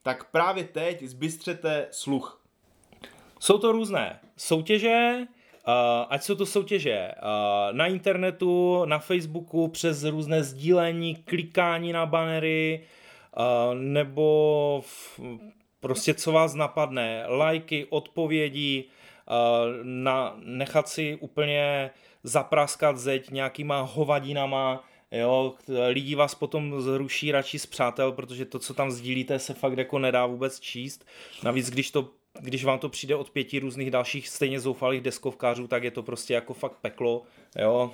tak 0.02 0.32
právě 0.32 0.64
teď 0.64 1.04
zbystřete 1.04 1.88
sluch. 1.92 2.42
Jsou 3.40 3.58
to 3.58 3.72
různé 3.72 4.20
soutěže, 4.38 5.18
uh, 5.18 5.74
ať 6.10 6.24
jsou 6.24 6.36
to 6.36 6.46
soutěže 6.46 7.12
uh, 7.12 7.78
na 7.78 7.88
internetu, 7.88 8.86
na 8.86 9.00
Facebooku, 9.00 9.68
přes 9.68 10.04
různé 10.04 10.44
sdílení, 10.44 11.16
klikání 11.16 11.94
na 11.94 12.06
banery, 12.06 12.86
uh, 13.38 13.76
nebo 13.76 14.84
v, 14.86 15.20
prostě 15.80 16.14
co 16.14 16.32
vás 16.32 16.56
napadne, 16.56 17.26
lajky, 17.28 17.88
odpovědi, 17.90 18.86
uh, 19.30 19.36
na, 19.84 20.36
nechat 20.44 20.88
si 20.90 21.18
úplně 21.22 21.92
zapraskat 22.24 22.98
zeď 22.98 23.30
nějakýma 23.30 23.82
hovadinama, 23.82 24.84
jo, 25.12 25.54
lidi 25.88 26.16
vás 26.16 26.36
potom 26.36 26.82
zruší 26.82 27.32
radši 27.32 27.60
z 27.60 27.66
přátel, 27.66 28.12
protože 28.12 28.46
to, 28.46 28.60
co 28.60 28.74
tam 28.74 28.92
sdílíte, 28.92 29.40
se 29.40 29.54
fakt 29.54 29.78
jako 29.78 30.00
nedá 30.00 30.26
vůbec 30.26 30.60
číst. 30.60 31.06
Navíc, 31.44 31.70
když 31.70 31.92
to 31.92 32.10
když 32.40 32.66
vám 32.66 32.80
to 32.80 32.90
přijde 32.90 33.16
od 33.16 33.30
pěti 33.30 33.60
různých 33.60 33.92
dalších 33.92 34.30
stejně 34.30 34.60
zoufalých 34.60 35.02
deskovkářů, 35.02 35.68
tak 35.68 35.84
je 35.84 35.92
to 35.92 36.04
prostě 36.04 36.34
jako 36.34 36.54
fakt 36.54 36.78
peklo, 36.82 37.24
jo. 37.56 37.92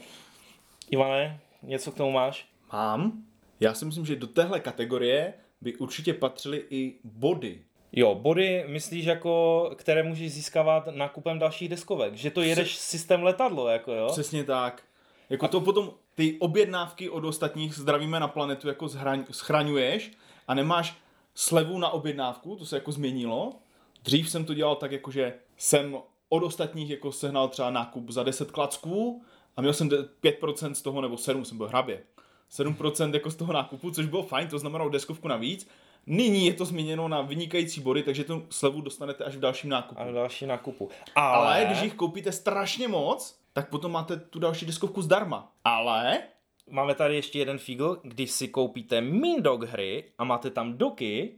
Ivane, 0.91 1.39
něco 1.63 1.91
k 1.91 1.95
tomu 1.95 2.11
máš? 2.11 2.47
Mám. 2.73 3.23
Já 3.59 3.73
si 3.73 3.85
myslím, 3.85 4.05
že 4.05 4.15
do 4.15 4.27
téhle 4.27 4.59
kategorie 4.59 5.33
by 5.61 5.75
určitě 5.75 6.13
patřily 6.13 6.65
i 6.69 6.95
body. 7.03 7.61
Jo, 7.91 8.15
body 8.15 8.63
myslíš 8.67 9.05
jako, 9.05 9.71
které 9.75 10.03
můžeš 10.03 10.33
získávat 10.33 10.87
nákupem 10.91 11.39
dalších 11.39 11.69
deskovek, 11.69 12.15
že 12.15 12.31
to 12.31 12.41
jedeš 12.41 12.71
Přes... 12.71 12.81
systém 12.81 13.23
letadlo, 13.23 13.67
jako 13.67 13.93
jo? 13.93 14.07
Přesně 14.11 14.43
tak. 14.43 14.83
Jako 15.29 15.45
a... 15.45 15.47
to 15.47 15.61
potom 15.61 15.91
ty 16.15 16.37
objednávky 16.39 17.09
od 17.09 17.25
ostatních 17.25 17.73
zdravíme 17.73 18.19
na 18.19 18.27
planetu 18.27 18.67
jako 18.67 18.87
zhraň, 18.87 19.25
schraňuješ 19.31 20.11
a 20.47 20.53
nemáš 20.53 20.97
slevu 21.35 21.79
na 21.79 21.89
objednávku, 21.89 22.55
to 22.55 22.65
se 22.65 22.75
jako 22.75 22.91
změnilo. 22.91 23.53
Dřív 24.03 24.29
jsem 24.29 24.45
to 24.45 24.53
dělal 24.53 24.75
tak, 24.75 24.91
jako 24.91 25.11
že 25.11 25.33
jsem 25.57 25.97
od 26.29 26.43
ostatních 26.43 26.89
jako 26.89 27.11
sehnal 27.11 27.47
třeba 27.47 27.69
nákup 27.69 28.09
za 28.09 28.23
10 28.23 28.51
klacků 28.51 29.23
a 29.57 29.61
měl 29.61 29.73
jsem 29.73 29.89
5% 29.89 30.71
z 30.71 30.81
toho, 30.81 31.01
nebo 31.01 31.17
7, 31.17 31.45
jsem 31.45 31.57
byl 31.57 31.67
hrabě. 31.67 32.03
7% 32.51 33.13
jako 33.13 33.31
z 33.31 33.35
toho 33.35 33.53
nákupu, 33.53 33.91
což 33.91 34.05
bylo 34.05 34.23
fajn, 34.23 34.47
to 34.47 34.59
znamenalo 34.59 34.89
deskovku 34.89 35.27
navíc 35.27 35.67
Nyní 36.07 36.45
je 36.45 36.53
to 36.53 36.65
změněno 36.65 37.07
na 37.07 37.21
vynikající 37.21 37.81
body, 37.81 38.03
takže 38.03 38.23
tu 38.23 38.45
slevu 38.49 38.81
dostanete 38.81 39.23
až 39.23 39.35
v 39.35 39.39
dalším 39.39 39.69
nákupu. 39.69 40.01
A 40.01 40.05
v 40.05 40.13
dalším 40.13 40.47
nákupu. 40.47 40.89
Ale... 41.15 41.37
Ale 41.37 41.65
když 41.65 41.81
jich 41.81 41.93
koupíte 41.93 42.31
strašně 42.31 42.87
moc, 42.87 43.39
tak 43.53 43.69
potom 43.69 43.91
máte 43.91 44.17
tu 44.17 44.39
další 44.39 44.65
deskovku 44.65 45.01
zdarma. 45.01 45.51
Ale 45.63 46.19
máme 46.69 46.95
tady 46.95 47.15
ještě 47.15 47.39
jeden 47.39 47.57
figl, 47.57 47.99
když 48.03 48.31
si 48.31 48.47
koupíte 48.47 49.01
Mindog 49.01 49.63
hry 49.63 50.03
a 50.17 50.23
máte 50.23 50.49
tam 50.49 50.77
doky, 50.77 51.33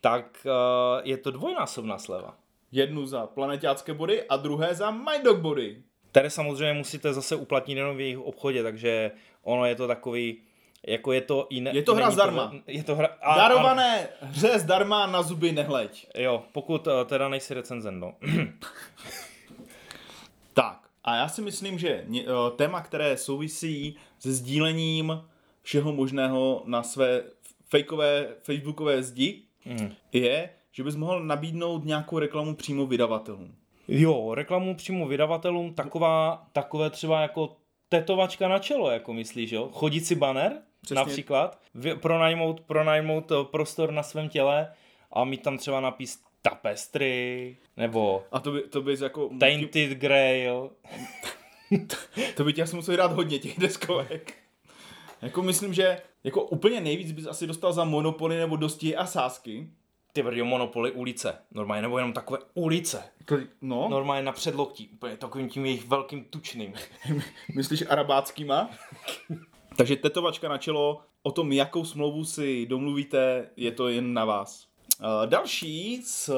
tak 0.00 0.46
uh, 0.46 1.00
je 1.04 1.16
to 1.16 1.30
dvojnásobná 1.30 1.98
sleva. 1.98 2.36
Jednu 2.72 3.06
za 3.06 3.26
planetácké 3.26 3.94
body 3.94 4.22
a 4.22 4.36
druhé 4.36 4.74
za 4.74 4.90
Mindog 4.90 5.38
body. 5.38 5.82
Které 6.10 6.30
samozřejmě 6.30 6.74
musíte 6.74 7.12
zase 7.12 7.36
uplatnit 7.36 7.76
jenom 7.76 7.96
v 7.96 8.00
jejich 8.00 8.18
obchodě, 8.18 8.62
takže 8.62 9.10
ono 9.42 9.64
je 9.64 9.74
to 9.74 9.86
takový 9.86 10.42
jako 10.86 11.12
je 11.12 11.20
to 11.20 11.46
i 11.50 11.60
ne, 11.60 11.70
Je 11.74 11.82
to 11.82 11.94
hra 11.94 12.10
zdarma. 12.10 12.46
To, 12.46 12.56
je 12.66 12.84
to 12.84 12.96
hra... 12.96 13.08
A, 13.22 13.36
Darované 13.36 14.08
a... 14.22 14.26
hře 14.26 14.58
zdarma 14.58 15.06
na 15.06 15.22
zuby 15.22 15.52
nehleď. 15.52 16.06
Jo, 16.14 16.42
pokud 16.52 16.86
uh, 16.86 16.92
teda 17.06 17.28
nejsi 17.28 17.54
recenzent, 17.54 18.00
no. 18.00 18.14
tak, 20.54 20.88
a 21.04 21.16
já 21.16 21.28
si 21.28 21.42
myslím, 21.42 21.78
že 21.78 22.04
uh, 22.08 22.56
téma, 22.56 22.80
které 22.80 23.16
souvisí 23.16 23.96
se 24.18 24.32
sdílením 24.32 25.22
všeho 25.62 25.92
možného 25.92 26.62
na 26.66 26.82
své 26.82 27.22
fejkové 27.68 28.28
facebookové 28.42 29.02
zdi, 29.02 29.42
mm. 29.64 29.92
je, 30.12 30.50
že 30.72 30.84
bys 30.84 30.96
mohl 30.96 31.24
nabídnout 31.24 31.84
nějakou 31.84 32.18
reklamu 32.18 32.54
přímo 32.54 32.86
vydavatelům. 32.86 33.54
Jo, 33.88 34.34
reklamu 34.34 34.74
přímo 34.74 35.08
vydavatelům, 35.08 35.74
taková, 35.74 36.46
takové 36.52 36.90
třeba 36.90 37.20
jako 37.20 37.56
tetovačka 37.88 38.48
na 38.48 38.58
čelo, 38.58 38.90
jako 38.90 39.12
myslíš, 39.12 39.50
jo? 39.50 39.68
Chodící 39.72 40.14
banner? 40.14 40.62
Přesně. 40.84 40.96
například, 40.96 41.60
pronajmout, 42.00 42.60
pronajmout 42.60 43.32
eh, 43.32 43.34
prostor 43.44 43.92
na 43.92 44.02
svém 44.02 44.28
těle 44.28 44.72
a 45.12 45.24
mít 45.24 45.42
tam 45.42 45.58
třeba 45.58 45.80
napis 45.80 46.22
tapestry, 46.42 47.56
nebo 47.76 48.24
a 48.32 48.40
to 48.40 48.52
by, 48.52 48.62
to 48.62 48.82
by 48.82 48.96
jako... 49.00 49.30
Tainted 49.40 49.90
Grail. 49.90 50.70
to 52.36 52.44
by 52.44 52.52
tě 52.52 52.62
asi 52.62 52.76
musel 52.76 52.96
dát 52.96 53.12
hodně 53.12 53.38
těch 53.38 53.58
deskovek. 53.58 54.34
Jako 55.22 55.42
myslím, 55.42 55.74
že 55.74 56.00
jako 56.24 56.42
úplně 56.42 56.80
nejvíc 56.80 57.12
bys 57.12 57.26
asi 57.26 57.46
dostal 57.46 57.72
za 57.72 57.84
Monopoly 57.84 58.36
nebo 58.36 58.56
dosti 58.56 58.96
a 58.96 59.06
sásky. 59.06 59.68
Ty 60.12 60.22
brdio, 60.22 60.44
Monopoly 60.44 60.90
ulice. 60.90 61.38
Normálně, 61.50 61.82
nebo 61.82 61.98
jenom 61.98 62.12
takové 62.12 62.38
ulice. 62.54 63.02
To, 63.24 63.36
no. 63.62 63.88
Normálně 63.88 64.22
na 64.22 64.32
předloktí. 64.32 64.88
Úplně 64.88 65.16
takovým 65.16 65.48
tím 65.48 65.66
jejich 65.66 65.86
velkým 65.86 66.24
tučným. 66.24 66.72
Myslíš 67.54 67.84
arabáckýma? 67.88 68.70
Takže 69.76 69.96
tetovačka 69.96 70.48
na 70.48 70.58
čelo, 70.58 71.00
o 71.22 71.32
tom, 71.32 71.52
jakou 71.52 71.84
smlouvu 71.84 72.24
si 72.24 72.66
domluvíte, 72.66 73.50
je 73.56 73.72
to 73.72 73.88
jen 73.88 74.14
na 74.14 74.24
vás. 74.24 74.66
Další 75.26 76.02
z 76.02 76.30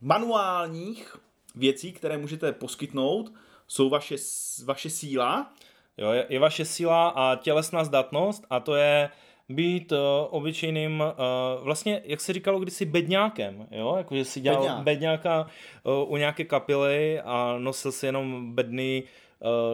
manuálních 0.00 1.16
věcí, 1.54 1.92
které 1.92 2.18
můžete 2.18 2.52
poskytnout, 2.52 3.32
jsou 3.68 3.88
vaše, 3.88 4.16
vaše 4.64 4.90
síla. 4.90 5.52
Jo, 5.98 6.10
je, 6.10 6.26
je 6.28 6.38
vaše 6.38 6.64
síla 6.64 7.08
a 7.08 7.36
tělesná 7.36 7.84
zdatnost 7.84 8.46
a 8.50 8.60
to 8.60 8.74
je 8.74 9.10
být 9.48 9.92
uh, 9.92 9.98
obyčejným, 10.30 11.00
uh, 11.00 11.64
vlastně, 11.64 12.02
jak 12.04 12.20
se 12.20 12.32
říkalo 12.32 12.58
kdysi, 12.60 12.84
bedňákem, 12.84 13.66
jo, 13.70 13.94
jakože 13.96 14.24
si 14.24 14.40
dělal 14.40 14.62
Bedňák. 14.62 14.82
bedňáka 14.82 15.46
uh, 15.82 16.12
u 16.12 16.16
nějaké 16.16 16.44
kapely 16.44 17.20
a 17.20 17.56
nosil 17.58 17.92
si 17.92 18.06
jenom 18.06 18.54
bedny 18.54 19.02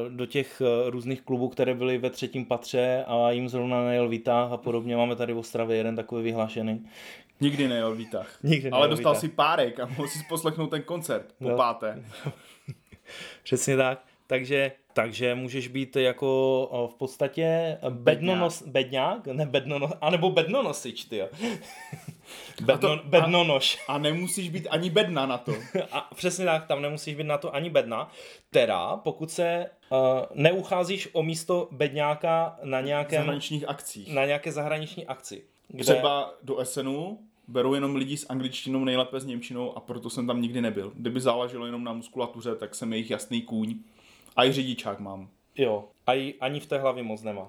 do 0.09 0.27
těch 0.27 0.63
eh, 0.65 0.91
různých 0.91 1.21
klubů, 1.23 1.49
které 1.49 1.75
byly 1.75 1.99
ve 1.99 2.11
třetím 2.11 2.45
patře 2.45 3.05
a 3.07 3.31
jim 3.31 3.49
zrovna 3.49 3.85
nejel 3.85 4.09
výtah 4.09 4.53
a 4.53 4.57
podobně. 4.57 4.97
Máme 4.97 5.17
tady 5.17 5.33
v 5.33 5.39
Ostravě 5.39 5.77
jeden 5.77 5.97
takový 5.97 6.23
vyhlášený. 6.23 6.87
Nikdy 7.41 7.69
nejel 7.69 7.95
výtah. 7.95 8.37
Nikdy 8.43 8.71
Ale 8.71 8.81
nejel 8.81 8.91
dostal 8.97 9.13
výtah. 9.13 9.21
si 9.21 9.29
párek 9.29 9.81
a 9.81 9.87
mohl 9.87 10.09
si 10.09 10.19
poslechnout 10.29 10.67
ten 10.71 10.83
koncert 10.83 11.35
po 11.43 11.49
No. 11.49 11.57
páté. 11.57 12.03
Přesně 13.43 13.77
tak. 13.77 14.03
Takže, 14.29 14.73
takže 14.93 15.35
můžeš 15.35 15.69
být 15.69 15.97
jako 15.97 16.27
o, 16.71 16.89
v 16.89 16.95
podstatě 16.95 17.79
bednonos, 17.91 18.63
bedňák, 18.63 19.27
ne 19.27 19.47
bednonos, 19.47 19.91
anebo 20.01 20.31
bednonosič, 20.31 21.05
ty 21.05 21.23
Bedno, 22.63 22.97
bednonoš. 23.05 23.79
A 23.89 23.99
nemusíš 23.99 24.49
být 24.49 24.69
ani 24.71 24.91
bedna 24.91 25.27
na 25.27 25.39
to. 25.39 25.53
A 25.93 26.11
přesně 26.15 26.45
tak, 26.45 26.67
tam 26.67 26.83
nemusíš 26.83 27.15
být 27.15 27.25
na 27.27 27.39
to 27.39 27.55
ani 27.55 27.71
bedna. 27.71 28.11
Teda, 28.51 28.97
pokud 28.97 29.31
se 29.31 29.71
uh, 29.91 29.99
neucházíš 30.35 31.09
o 31.13 31.23
místo 31.23 31.69
bedňáka 31.71 32.59
na 32.63 32.81
V 32.81 32.85
nějakém, 32.85 33.19
zahraničních 33.23 33.69
akcích. 33.69 34.15
na 34.15 34.25
nějaké 34.25 34.53
zahraniční 34.53 35.07
akci. 35.07 35.43
Kde, 35.69 35.85
Třeba 35.85 36.35
do 36.43 36.65
SNu 36.65 37.19
berou 37.49 37.75
jenom 37.75 37.97
lidi 37.97 38.17
s 38.17 38.27
angličtinou, 38.31 38.85
nejlépe 38.85 39.21
s 39.21 39.25
němčinou 39.27 39.77
a 39.77 39.81
proto 39.81 40.11
jsem 40.11 40.27
tam 40.27 40.41
nikdy 40.43 40.61
nebyl. 40.61 40.93
Kdyby 40.95 41.21
záleželo 41.21 41.67
jenom 41.67 41.85
na 41.85 41.93
muskulatuře, 41.93 42.55
tak 42.55 42.75
jsem 42.75 42.93
jejich 42.93 43.11
jasný 43.11 43.43
kůň. 43.43 43.75
A 44.37 44.45
i 44.45 44.53
řidičák 44.53 45.01
mám. 45.01 45.29
Jo, 45.57 45.85
a 46.07 46.15
i, 46.15 46.35
ani 46.41 46.61
v 46.61 46.67
té 46.67 46.79
hlavě 46.79 47.03
moc 47.03 47.23
nemá. 47.23 47.49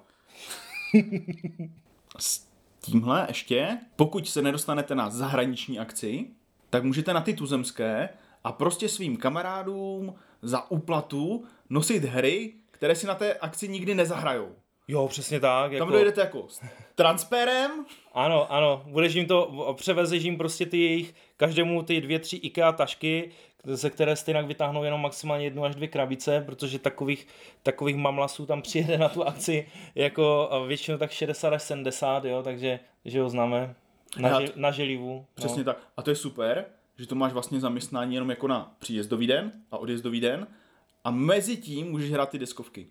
Tímhle 2.92 3.26
ještě, 3.28 3.78
pokud 3.96 4.30
se 4.30 4.42
nedostanete 4.42 4.96
na 4.96 5.10
zahraniční 5.10 5.80
akci, 5.80 6.26
tak 6.70 6.84
můžete 6.84 7.14
na 7.14 7.22
ty 7.22 7.34
tuzemské 7.34 8.10
a 8.44 8.52
prostě 8.52 8.90
svým 8.90 9.18
kamarádům 9.18 10.16
za 10.42 10.72
úplatu 10.72 11.44
nosit 11.70 12.04
hry, 12.04 12.54
které 12.72 12.96
si 12.96 13.08
na 13.08 13.16
té 13.16 13.34
akci 13.34 13.68
nikdy 13.68 13.96
nezahrajou. 13.96 14.56
Jo, 14.88 15.08
přesně 15.08 15.40
tak. 15.40 15.72
Tam 15.72 15.74
Jako, 15.74 15.92
dojdete 15.92 16.22
jako 16.22 16.46
s 16.50 16.62
transperem, 16.96 17.72
Ano, 18.14 18.54
ano, 18.54 18.84
budeš 18.86 19.14
jim 19.14 19.26
to, 19.26 19.74
převezeš 19.78 20.24
jim 20.24 20.38
prostě 20.38 20.66
ty 20.66 20.78
jejich, 20.78 21.16
každému 21.38 21.84
ty 21.84 22.02
dvě, 22.02 22.20
tři 22.20 22.38
IKEA 22.38 22.72
tašky, 22.72 23.32
ze 23.76 23.90
které 23.90 24.16
stejně 24.16 24.44
vytáhnou 24.44 24.84
jenom 24.84 25.02
maximálně 25.02 25.46
jednu 25.46 25.64
až 25.64 25.76
dvě 25.76 25.88
krabice, 25.88 26.44
protože 26.46 26.80
takových, 26.80 27.28
takových 27.64 27.96
mamlasů 27.96 28.46
tam 28.46 28.62
přijede 28.62 28.98
na 28.98 29.10
tu 29.10 29.24
akci 29.24 29.68
jako 29.96 30.50
většinou 30.68 30.98
tak 30.98 31.12
60 31.12 31.54
až 31.54 31.64
70, 31.64 32.26
jo, 32.26 32.44
takže 32.44 32.80
že 33.06 33.22
ho 33.22 33.30
známe 33.30 33.76
na, 34.20 34.30
Já 34.30 34.42
ži, 34.42 34.52
na 34.56 34.72
želivu. 34.72 35.26
Přesně 35.36 35.58
no. 35.58 35.64
tak. 35.64 35.78
A 35.98 36.02
to 36.02 36.10
je 36.10 36.16
super, 36.16 36.66
že 36.98 37.08
to 37.08 37.16
máš 37.16 37.34
vlastně 37.34 37.60
zaměstnání 37.60 38.14
jenom 38.14 38.30
jako 38.30 38.48
na 38.48 38.76
příjezdový 38.80 39.28
den 39.28 39.52
a 39.72 39.78
odjezdový 39.78 40.20
den 40.20 40.48
a 41.04 41.12
mezi 41.12 41.58
tím 41.58 41.92
můžeš 41.92 42.12
hrát 42.12 42.30
ty 42.30 42.40
deskovky. 42.40 42.88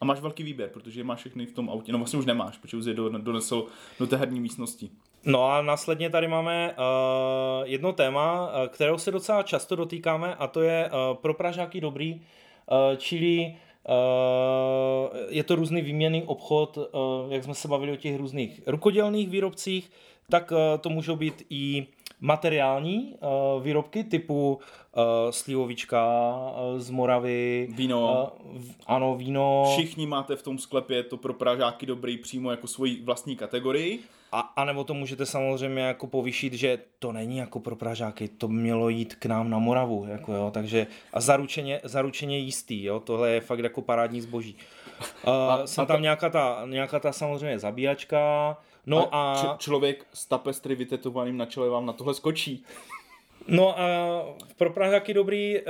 A 0.00 0.04
máš 0.04 0.20
velký 0.20 0.42
výběr, 0.42 0.70
protože 0.70 1.00
je 1.00 1.04
máš 1.04 1.20
všechny 1.20 1.46
v 1.46 1.52
tom 1.52 1.70
autě. 1.70 1.92
No 1.92 1.98
vlastně 1.98 2.18
už 2.18 2.26
nemáš, 2.26 2.58
protože 2.58 2.76
už 2.76 2.84
je 2.84 2.94
do, 2.94 3.08
donesl 3.08 3.66
do 3.98 4.06
té 4.06 4.16
herní 4.16 4.40
místnosti. 4.40 4.90
No 5.24 5.44
a 5.44 5.62
následně 5.62 6.10
tady 6.10 6.28
máme 6.28 6.74
uh, 6.78 7.66
jedno 7.68 7.92
téma, 7.92 8.46
uh, 8.46 8.66
kterého 8.68 8.98
se 8.98 9.10
docela 9.10 9.42
často 9.42 9.76
dotýkáme 9.76 10.34
a 10.34 10.46
to 10.46 10.60
je 10.62 10.90
uh, 10.90 11.16
pro 11.16 11.34
Pražáky 11.34 11.80
dobrý, 11.80 12.14
uh, 12.14 12.20
čili 12.96 13.56
uh, 13.88 15.16
je 15.28 15.44
to 15.44 15.54
různý 15.54 15.82
výměný 15.82 16.22
obchod, 16.22 16.76
uh, 16.76 16.82
jak 17.32 17.44
jsme 17.44 17.54
se 17.54 17.68
bavili 17.68 17.92
o 17.92 17.96
těch 17.96 18.16
různých 18.16 18.60
rukodělných 18.66 19.28
výrobcích, 19.28 19.90
tak 20.30 20.50
uh, 20.52 20.58
to 20.80 20.88
můžou 20.88 21.16
být 21.16 21.46
i 21.50 21.86
materiální 22.20 23.14
uh, 23.56 23.62
výrobky 23.62 24.04
typu 24.04 24.54
uh, 24.96 25.02
slivovička 25.30 26.04
uh, 26.72 26.78
z 26.78 26.90
Moravy, 26.90 27.68
Víno. 27.76 28.32
uh, 28.44 28.58
v- 28.62 28.74
ano, 28.86 29.14
víno, 29.16 29.64
Všichni 29.72 30.06
máte 30.06 30.36
v 30.36 30.42
tom 30.42 30.58
sklepě 30.58 31.02
to 31.02 31.16
pro 31.16 31.34
Pražáky 31.34 31.86
dobrý 31.86 32.18
přímo 32.18 32.50
jako 32.50 32.66
svoji 32.66 33.02
vlastní 33.04 33.36
kategorii. 33.36 34.00
A, 34.32 34.40
a 34.40 34.64
nebo 34.64 34.84
to 34.84 34.94
můžete 34.94 35.26
samozřejmě 35.26 35.82
jako 35.82 36.06
povýšit, 36.06 36.52
že 36.52 36.78
to 36.98 37.12
není 37.12 37.36
jako 37.38 37.60
pro 37.60 37.76
Pražáky, 37.76 38.28
to 38.28 38.48
mělo 38.48 38.88
jít 38.88 39.14
k 39.14 39.26
nám 39.26 39.50
na 39.50 39.58
Moravu, 39.58 40.06
jako 40.08 40.32
jo, 40.34 40.50
takže 40.54 40.86
a 41.12 41.20
zaručeně, 41.20 41.80
zaručeně 41.84 42.38
jistý, 42.38 42.84
jo, 42.84 43.00
tohle 43.00 43.30
je 43.30 43.40
fakt 43.40 43.58
jako 43.58 43.82
parádní 43.82 44.20
zboží. 44.20 44.56
Uh, 45.26 45.32
a, 45.32 45.66
jsem 45.66 45.82
a 45.82 45.86
tam 45.86 45.96
to- 45.96 46.02
nějaká 46.02 46.30
ta, 46.30 46.62
nějaká 46.66 47.00
ta 47.00 47.12
samozřejmě 47.12 47.58
zabíjačka, 47.58 48.56
no 48.86 49.08
a, 49.14 49.38
č- 49.40 49.58
člověk 49.64 50.06
s 50.14 50.26
tapestry 50.26 50.74
vytetovaným 50.74 51.36
na 51.36 51.46
čele 51.46 51.68
vám 51.68 51.86
na 51.86 51.92
tohle 51.92 52.14
skočí. 52.14 52.64
no 53.48 53.80
a 53.80 54.22
pro 54.56 54.70
Pražáky 54.70 55.14
dobrý, 55.14 55.56
uh, 55.60 55.64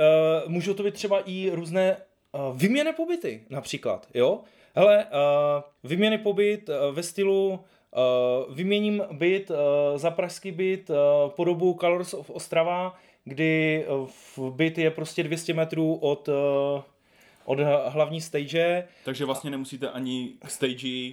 můžou 0.51 0.73
to 0.73 0.83
být 0.83 0.93
třeba 0.93 1.19
i 1.25 1.49
různé 1.53 1.97
uh, 2.31 2.57
vyměny 2.57 2.93
pobyty 2.93 3.43
například, 3.49 4.07
jo. 4.13 4.39
Hele, 4.75 5.05
uh, 5.05 5.61
vyměny 5.89 6.17
pobyt 6.17 6.69
uh, 6.69 6.95
ve 6.95 7.03
stylu 7.03 7.59
Uh, 7.95 8.55
vyměním 8.55 9.03
byt 9.11 9.49
uh, 9.49 9.57
za 9.95 10.11
pražský 10.11 10.51
byt 10.51 10.89
uh, 10.89 10.95
po 11.29 11.45
dobu 11.45 11.77
Colors 11.81 12.13
of 12.13 12.29
Ostrava, 12.29 12.95
kdy 13.25 13.85
v 14.05 14.39
byt 14.51 14.77
je 14.77 14.91
prostě 14.91 15.23
200 15.23 15.53
metrů 15.53 15.95
od, 15.95 16.29
od 17.45 17.59
hlavní 17.87 18.21
stage. 18.21 18.87
Takže 19.05 19.25
vlastně 19.25 19.51
nemusíte 19.51 19.89
ani 19.89 20.29
k 20.39 20.49
stage, 20.49 21.11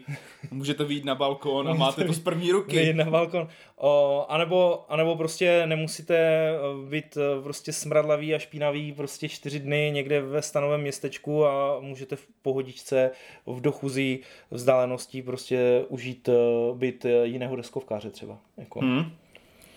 můžete 0.51 0.85
vyjít 0.85 1.05
na 1.05 1.15
balkon 1.15 1.69
a 1.69 1.75
máte 1.75 2.05
to 2.05 2.13
z 2.13 2.21
první 2.21 2.53
ruky. 2.53 2.77
Vyjít 2.77 2.97
na 2.97 3.05
balkon. 3.05 3.49
O, 3.77 4.27
anebo, 4.29 4.85
anebo 4.89 5.17
prostě 5.17 5.67
nemusíte 5.67 6.17
eh, 6.17 6.91
být 6.91 7.17
eh, 7.17 7.43
prostě 7.43 7.73
smradlavý 7.73 8.35
a 8.35 8.39
špinavý 8.39 8.93
prostě 8.93 9.29
čtyři 9.29 9.61
dny 9.61 9.91
někde 9.95 10.21
ve 10.21 10.43
stanovém 10.43 10.81
městečku 10.81 11.47
a 11.47 11.81
můžete 11.81 12.17
v 12.17 12.27
pohodičce 12.43 13.11
v 13.47 13.61
dochuzí 13.61 14.21
vzdáleností 14.51 15.23
prostě 15.23 15.85
užít 15.89 16.29
eh, 16.29 16.93
eh, 17.05 17.27
jiného 17.27 17.57
deskovkáře 17.57 18.11
třeba. 18.11 18.39
Jako. 18.57 18.81
Hmm. 18.81 19.13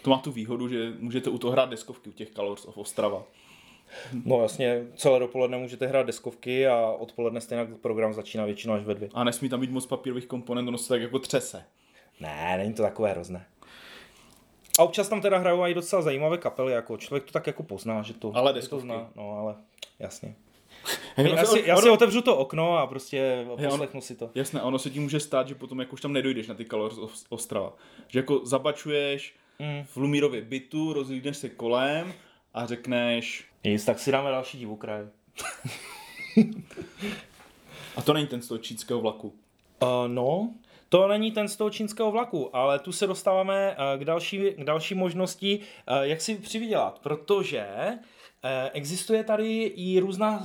To 0.01 0.09
má 0.09 0.17
tu 0.17 0.31
výhodu, 0.31 0.67
že 0.67 0.93
můžete 0.99 1.29
u 1.29 1.37
toho 1.37 1.51
hrát 1.51 1.69
deskovky 1.69 2.09
u 2.09 2.13
těch 2.13 2.31
Colors 2.31 2.65
of 2.65 2.77
Ostrava. 2.77 3.23
No 4.25 4.41
jasně, 4.41 4.83
celé 4.95 5.19
dopoledne 5.19 5.57
můžete 5.57 5.87
hrát 5.87 6.05
deskovky 6.05 6.67
a 6.67 6.91
odpoledne 6.99 7.41
stejně 7.41 7.65
program 7.81 8.13
začíná 8.13 8.45
většinou 8.45 8.73
až 8.73 8.83
ve 8.83 8.93
dvě. 8.95 9.09
A 9.13 9.23
nesmí 9.23 9.49
tam 9.49 9.59
být 9.59 9.71
moc 9.71 9.85
papírových 9.85 10.25
komponent, 10.25 10.67
ono 10.67 10.77
se 10.77 10.89
tak 10.89 11.01
jako 11.01 11.19
třese. 11.19 11.63
Ne, 12.19 12.53
není 12.57 12.73
to 12.73 12.83
takové 12.83 13.11
hrozné. 13.11 13.45
A 14.79 14.83
občas 14.83 15.09
tam 15.09 15.21
teda 15.21 15.37
hrajou 15.37 15.61
i 15.61 15.73
docela 15.73 16.01
zajímavé 16.01 16.37
kapely, 16.37 16.73
jako 16.73 16.97
člověk 16.97 17.23
to 17.23 17.31
tak 17.31 17.47
jako 17.47 17.63
pozná, 17.63 18.01
že 18.01 18.13
to, 18.13 18.31
Ale 18.35 18.61
že 18.61 18.69
to 18.69 18.79
zná. 18.79 19.09
No 19.15 19.37
ale 19.39 19.55
jasně. 19.99 20.35
Já 21.17 21.45
si, 21.45 21.63
já 21.65 21.77
si 21.77 21.89
otevřu 21.89 22.21
to 22.21 22.37
okno 22.37 22.77
a 22.77 22.87
prostě 22.87 23.45
on- 23.49 23.63
poslechnu 23.69 24.01
si 24.01 24.15
to. 24.15 24.29
Jasné, 24.35 24.61
ono 24.61 24.79
se 24.79 24.89
ti 24.89 24.99
může 24.99 25.19
stát, 25.19 25.47
že 25.47 25.55
potom 25.55 25.79
jak 25.79 25.93
už 25.93 26.01
tam 26.01 26.13
nedojdeš 26.13 26.47
na 26.47 26.55
ty 26.55 26.67
of 26.69 27.11
Ostrava. 27.29 27.73
Že 28.07 28.19
jako 28.19 28.41
zabačuješ 28.45 29.35
Mm. 29.59 29.83
v 29.85 29.97
Lumírově 29.97 30.41
bytu, 30.41 30.93
rozlídneš 30.93 31.37
se 31.37 31.49
kolem 31.49 32.13
a 32.53 32.65
řekneš, 32.65 33.45
Nic, 33.63 33.85
tak 33.85 33.99
si 33.99 34.11
dáme 34.11 34.31
další 34.31 34.59
divokraj. 34.59 35.01
a 37.95 38.01
to 38.01 38.13
není 38.13 38.27
ten 38.27 38.41
z 38.41 38.47
toho 38.47 38.57
čínského 38.57 39.01
vlaku. 39.01 39.27
Uh, 39.81 39.87
no, 40.07 40.49
to 40.89 41.07
není 41.07 41.31
ten 41.31 41.47
z 41.47 41.55
toho 41.55 41.69
čínského 41.69 42.11
vlaku, 42.11 42.55
ale 42.55 42.79
tu 42.79 42.91
se 42.91 43.07
dostáváme 43.07 43.75
uh, 43.95 44.01
k 44.01 44.05
další, 44.05 44.37
k 44.57 44.63
další 44.63 44.95
možnosti, 44.95 45.59
uh, 45.59 45.97
jak 46.01 46.21
si 46.21 46.35
přivydělat, 46.35 46.99
protože 46.99 47.67
existuje 48.73 49.23
tady 49.23 49.63
i 49.63 49.99
různá, 49.99 50.43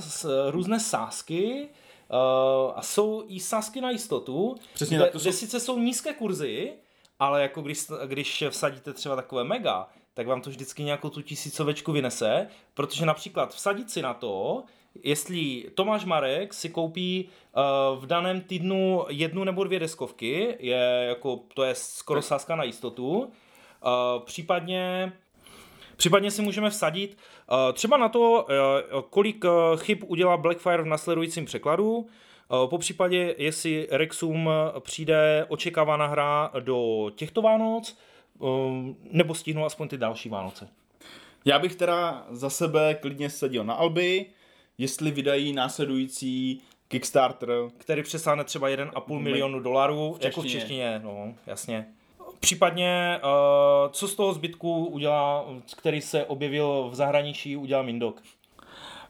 různé 0.49 0.79
sázky, 0.79 1.69
uh, 2.09 2.71
a 2.75 2.81
jsou 2.81 3.23
i 3.27 3.39
sázky 3.39 3.81
na 3.81 3.89
jistotu, 3.89 4.55
Přesně 4.73 4.97
kde, 4.97 5.05
tak, 5.05 5.13
to 5.13 5.19
kde 5.19 5.31
jsou- 5.31 5.37
sice 5.37 5.59
jsou 5.59 5.79
nízké 5.79 6.13
kurzy, 6.13 6.73
ale 7.19 7.41
jako 7.41 7.61
když, 7.61 7.79
když 8.05 8.43
vsadíte 8.49 8.93
třeba 8.93 9.15
takové 9.15 9.43
mega, 9.43 9.89
tak 10.17 10.27
vám 10.27 10.41
to 10.41 10.49
vždycky 10.49 10.83
nějakou 10.83 11.09
tu 11.09 11.21
tisícovečku 11.21 11.91
vynese, 11.91 12.47
protože 12.73 13.05
například 13.05 13.53
vsadit 13.53 13.91
si 13.91 14.01
na 14.01 14.13
to, 14.13 14.63
jestli 15.03 15.65
Tomáš 15.75 16.05
Marek 16.05 16.53
si 16.53 16.69
koupí 16.69 17.29
uh, 17.55 18.03
v 18.03 18.05
daném 18.05 18.41
týdnu 18.41 19.05
jednu 19.09 19.43
nebo 19.43 19.63
dvě 19.63 19.79
deskovky, 19.79 20.57
je 20.59 21.05
jako, 21.09 21.39
to 21.53 21.63
je 21.63 21.75
skoro 21.75 22.21
sázka 22.21 22.55
na 22.55 22.63
jistotu, 22.63 23.17
uh, 23.19 23.29
případně 24.25 25.13
Případně 25.95 26.31
si 26.31 26.41
můžeme 26.41 26.69
vsadit 26.69 27.17
uh, 27.51 27.73
třeba 27.73 27.97
na 27.97 28.09
to, 28.09 28.45
uh, 28.49 29.01
kolik 29.09 29.43
uh, 29.43 29.51
chyb 29.79 30.03
udělá 30.07 30.37
Blackfire 30.37 30.83
v 30.83 30.85
nasledujícím 30.85 31.45
překladu, 31.45 32.07
po 32.69 32.77
případě, 32.77 33.35
jestli 33.37 33.87
Rexum 33.91 34.49
přijde 34.79 35.45
očekávaná 35.49 36.07
hra 36.07 36.51
do 36.59 37.11
těchto 37.15 37.41
Vánoc, 37.41 37.97
nebo 39.11 39.35
stihnou 39.35 39.65
aspoň 39.65 39.87
ty 39.87 39.97
další 39.97 40.29
Vánoce. 40.29 40.69
Já 41.45 41.59
bych 41.59 41.75
teda 41.75 42.27
za 42.29 42.49
sebe 42.49 42.95
klidně 42.95 43.29
seděl 43.29 43.63
na 43.63 43.73
Alby, 43.73 44.25
jestli 44.77 45.11
vydají 45.11 45.53
následující 45.53 46.61
Kickstarter. 46.87 47.49
Který 47.77 48.03
přesáhne 48.03 48.43
třeba 48.43 48.69
1,5 48.69 49.19
milionu 49.19 49.59
dolarů, 49.59 50.17
jako 50.21 50.41
v 50.41 50.47
češtině. 50.47 51.01
no, 51.03 51.35
jasně. 51.45 51.87
Případně, 52.39 53.19
uh, 53.23 53.91
co 53.91 54.07
z 54.07 54.15
toho 54.15 54.33
zbytku 54.33 54.85
udělá, 54.85 55.45
který 55.77 56.01
se 56.01 56.25
objevil 56.25 56.89
v 56.91 56.95
zahraničí, 56.95 57.57
udělá 57.57 57.81
Mindok. 57.81 58.21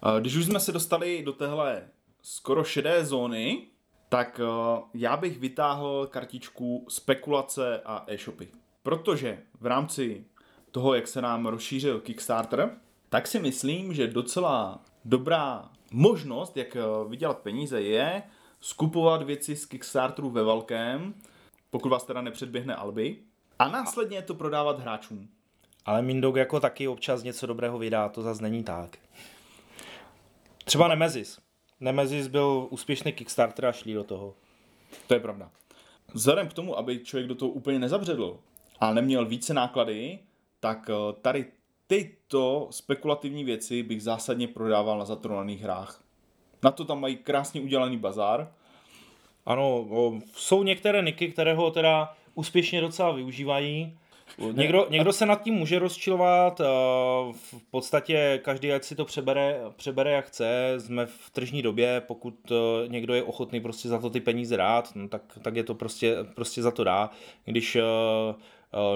A 0.02 0.20
Když 0.20 0.36
už 0.36 0.46
jsme 0.46 0.60
se 0.60 0.72
dostali 0.72 1.24
do 1.24 1.34
téhle 1.34 1.88
skoro 2.22 2.64
šedé 2.64 3.06
zóny, 3.06 3.62
tak 4.10 4.42
eh, 4.44 4.82
já 4.94 5.18
bych 5.18 5.40
vytáhl 5.40 6.08
kartičku 6.12 6.86
spekulace 6.90 7.82
a 7.86 8.04
e-shopy. 8.08 8.48
Protože 8.88 9.40
v 9.60 9.66
rámci 9.66 10.26
toho, 10.72 10.94
jak 10.94 11.08
se 11.08 11.22
nám 11.22 11.46
rozšířil 11.46 12.00
Kickstarter, 12.00 12.72
tak 13.10 13.28
si 13.28 13.40
myslím, 13.40 13.94
že 13.94 14.08
docela 14.08 14.80
dobrá 15.06 15.70
možnost, 15.92 16.58
jak 16.58 16.76
eh, 16.76 16.82
vydělat 17.08 17.38
peníze, 17.38 17.82
je 17.82 18.24
skupovat 18.60 19.24
věci 19.24 19.56
z 19.56 19.66
Kickstarteru 19.66 20.30
ve 20.30 20.44
velkém, 20.44 21.14
pokud 21.70 21.90
vás 21.90 22.04
teda 22.04 22.22
nepředběhne 22.22 22.76
Albi, 22.76 23.18
a 23.60 23.68
následně 23.68 24.22
to 24.22 24.36
prodávat 24.36 24.80
hráčům. 24.80 25.30
Ale 25.86 26.02
Mindog 26.02 26.36
jako 26.36 26.60
taky 26.60 26.88
občas 26.88 27.24
něco 27.24 27.46
dobrého 27.46 27.78
vydá, 27.78 28.10
to 28.10 28.22
zase 28.22 28.44
není 28.44 28.64
tak. 28.64 28.98
Třeba 30.66 30.88
Nemezis. 30.88 31.40
Nemezis 31.80 32.28
byl 32.28 32.68
úspěšný 32.70 33.14
Kickstarter 33.14 33.66
a 33.66 33.72
šli 33.72 33.94
do 33.94 34.04
toho. 34.04 34.36
To 35.08 35.14
je 35.14 35.20
pravda. 35.20 35.52
Vzhledem 36.14 36.48
k 36.48 36.54
tomu, 36.54 36.78
aby 36.78 37.00
člověk 37.00 37.28
do 37.28 37.36
toho 37.36 37.52
úplně 37.52 37.80
nezabředl 37.80 38.40
a 38.80 38.94
neměl 38.94 39.26
více 39.26 39.54
náklady, 39.54 40.20
tak 40.60 40.90
eh, 40.90 41.14
tady 41.22 41.46
tyto 41.88 42.68
spekulativní 42.72 43.44
věci 43.44 43.84
bych 43.84 44.04
zásadně 44.04 44.48
prodával 44.48 45.00
na 45.00 45.06
zatronaných 45.06 45.62
hrách. 45.62 46.04
Na 46.64 46.72
to 46.72 46.86
tam 46.86 47.02
mají 47.02 47.16
krásně 47.16 47.62
udělaný 47.62 47.98
bazár. 47.98 48.52
Ano, 49.46 49.86
jsou 50.34 50.64
některé 50.64 51.02
niky, 51.02 51.32
které 51.32 51.54
ho 51.54 51.72
teda 51.72 52.16
úspěšně 52.36 52.82
docela 52.82 53.12
využívají. 53.12 53.98
Někdo, 54.52 54.88
někdo 54.90 55.14
se 55.14 55.26
nad 55.26 55.44
tím 55.44 55.54
může 55.54 55.80
rozčilovat, 55.80 56.62
v 57.32 57.64
podstatě 57.72 58.40
každý, 58.44 58.72
ať 58.72 58.84
si 58.84 58.96
to 58.96 59.06
přebere, 59.06 59.62
přebere 59.76 60.12
jak 60.12 60.26
chce, 60.26 60.76
jsme 60.78 61.06
v 61.06 61.30
tržní 61.30 61.62
době, 61.62 62.02
pokud 62.08 62.52
e, 62.52 62.88
někdo 62.88 63.14
je 63.14 63.24
ochotný 63.24 63.62
prostě 63.62 63.90
za 63.90 64.00
to 64.00 64.10
ty 64.10 64.20
peníze 64.20 64.58
dát, 64.58 64.92
no 64.96 65.08
tak, 65.08 65.22
tak 65.42 65.56
je 65.56 65.64
to 65.64 65.76
prostě, 65.76 66.18
prostě 66.36 66.62
za 66.62 66.72
to 66.72 66.84
dá. 66.84 67.10
Když 67.46 67.78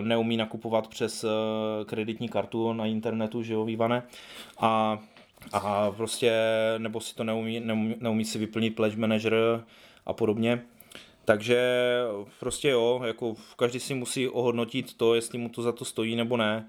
neumí 0.01 0.37
nakupovat 0.37 0.87
přes 0.87 1.25
kreditní 1.85 2.29
kartu 2.29 2.73
na 2.73 2.85
internetu, 2.85 3.43
že 3.43 3.53
jo, 3.53 3.67
a, 4.57 4.99
a 5.53 5.91
prostě, 5.91 6.33
nebo 6.77 6.99
si 6.99 7.15
to 7.15 7.23
neumí, 7.23 7.59
neumí, 7.59 7.95
neumí 7.99 8.25
si 8.25 8.39
vyplnit 8.39 8.75
pledge 8.75 8.97
manager 8.97 9.63
a 10.05 10.13
podobně, 10.13 10.65
takže 11.25 11.59
prostě 12.39 12.69
jo, 12.69 13.01
jako 13.05 13.35
každý 13.55 13.79
si 13.79 13.93
musí 13.93 14.27
ohodnotit 14.27 14.97
to, 14.97 15.15
jestli 15.15 15.37
mu 15.37 15.49
to 15.49 15.61
za 15.61 15.71
to 15.71 15.85
stojí 15.85 16.15
nebo 16.15 16.37
ne. 16.37 16.67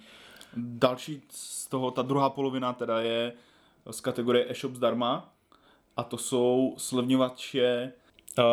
Další 0.57 1.23
z 1.31 1.67
toho, 1.67 1.91
ta 1.91 2.03
druhá 2.03 2.31
polovina 2.31 2.73
teda 2.73 3.01
je 3.01 3.33
z 3.91 4.01
kategorie 4.01 4.51
e-shop 4.51 4.75
zdarma 4.75 5.33
a 5.97 6.03
to 6.03 6.19
jsou 6.19 6.75
slevňovače 6.79 7.93
Uh, 8.39 8.45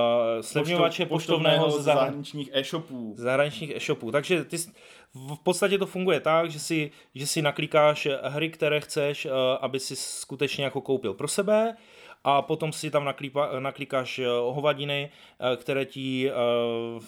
slevňovače 0.41 1.05
poštovného 1.05 1.71
ze 1.71 1.83
zahraničních 1.83 2.49
e-shopů. 2.53 3.15
Zahraničních 3.17 3.75
e-shopů. 3.75 4.11
Takže 4.11 4.43
ty, 4.43 4.57
v 5.13 5.39
podstatě 5.43 5.77
to 5.77 5.85
funguje 5.85 6.19
tak, 6.19 6.51
že 6.51 6.59
si, 6.59 6.91
že 7.15 7.27
si 7.27 7.41
naklikáš 7.41 8.07
hry, 8.23 8.49
které 8.49 8.81
chceš, 8.81 9.25
uh, 9.25 9.31
aby 9.61 9.79
si 9.79 9.95
skutečně 9.95 10.63
jako 10.63 10.81
koupil 10.81 11.13
pro 11.13 11.27
sebe 11.27 11.75
a 12.23 12.41
potom 12.41 12.73
si 12.73 12.91
tam 12.91 13.05
naklípa, 13.05 13.59
naklikáš 13.59 14.19
eh, 14.19 14.27
hovadiny, 14.27 15.11
eh, 15.11 15.57
které 15.57 15.85
ti 15.85 16.31
eh, 16.31 16.33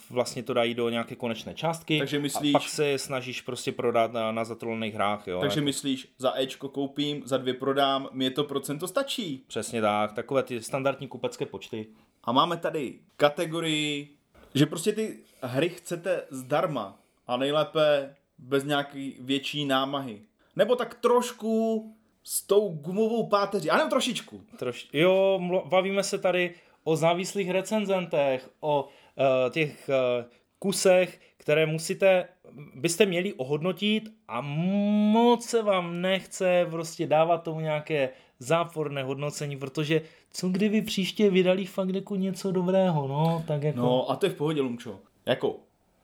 vlastně 0.09 0.43
to 0.43 0.53
dají 0.53 0.73
do 0.73 0.89
nějaké 0.89 1.15
konečné 1.15 1.53
částky 1.53 1.99
takže 1.99 2.19
myslíš, 2.19 2.55
a 2.55 2.59
pak 2.59 2.69
se 2.69 2.97
snažíš 2.97 3.41
prostě 3.41 3.71
prodat 3.71 4.13
na, 4.13 4.31
na 4.31 4.43
zatrolených 4.43 4.93
hrách. 4.93 5.27
Jo, 5.27 5.39
takže 5.39 5.59
jako. 5.59 5.65
myslíš, 5.65 6.07
za 6.17 6.33
Ečko 6.39 6.69
koupím, 6.69 7.21
za 7.25 7.37
dvě 7.37 7.53
prodám, 7.53 8.09
mě 8.11 8.31
to 8.31 8.43
procento 8.43 8.87
stačí. 8.87 9.43
Přesně 9.47 9.81
tak, 9.81 10.13
takové 10.13 10.43
ty 10.43 10.61
standardní 10.61 11.07
kupecké 11.07 11.45
počty. 11.45 11.87
A 12.23 12.31
máme 12.31 12.57
tady 12.57 12.99
kategorii, 13.17 14.09
že 14.53 14.65
prostě 14.65 14.91
ty 14.91 15.19
hry 15.41 15.69
chcete 15.69 16.23
zdarma 16.29 16.99
a 17.27 17.37
nejlépe 17.37 18.15
bez 18.37 18.63
nějaký 18.63 19.17
větší 19.19 19.65
námahy. 19.65 20.21
Nebo 20.55 20.75
tak 20.75 20.93
trošku 20.93 21.95
s 22.23 22.47
tou 22.47 22.69
gumovou 22.69 23.27
páteří, 23.27 23.69
ale 23.69 23.89
trošičku. 23.89 24.41
Troš, 24.57 24.87
jo, 24.93 25.39
bavíme 25.65 26.03
se 26.03 26.17
tady 26.17 26.53
o 26.83 26.95
závislých 26.95 27.49
recenzentech, 27.49 28.49
o 28.59 28.83
uh, 28.83 29.51
těch 29.51 29.89
uh, 29.89 30.25
kusech, 30.59 31.19
které 31.37 31.65
musíte, 31.65 32.27
byste 32.75 33.05
měli 33.05 33.33
ohodnotit 33.33 34.13
a 34.27 34.41
moc 34.41 35.45
se 35.45 35.61
vám 35.61 36.01
nechce 36.01 36.67
prostě 36.69 37.07
dávat 37.07 37.43
tomu 37.43 37.59
nějaké 37.59 38.09
záporné 38.39 39.03
hodnocení, 39.03 39.57
protože 39.57 40.01
co 40.33 40.49
kdyby 40.49 40.81
příště 40.81 41.29
vydali 41.29 41.65
fakt 41.65 41.89
jako 41.89 42.15
něco 42.15 42.51
dobrého, 42.51 43.07
no, 43.07 43.43
tak 43.47 43.63
jako... 43.63 43.79
No 43.79 44.11
a 44.11 44.15
to 44.15 44.25
je 44.25 44.29
v 44.29 44.35
pohodě, 44.35 44.61
Lumčo. 44.61 44.99
Jako 45.25 45.55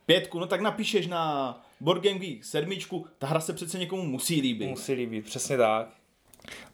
pětku, 0.06 0.40
no 0.40 0.48
tak 0.48 0.62
napíšeš 0.62 1.08
na 1.08 1.54
Board 1.82 2.04
Game 2.04 2.20
Geek 2.20 2.46
sedmičku, 2.46 3.06
ta 3.18 3.28
hra 3.28 3.40
se 3.40 3.54
přece 3.54 3.80
někomu 3.80 4.04
musí 4.04 4.42
líbit. 4.42 4.70
Musí 4.70 4.94
líbit, 4.94 5.26
přesně 5.26 5.58
tak. 5.58 5.90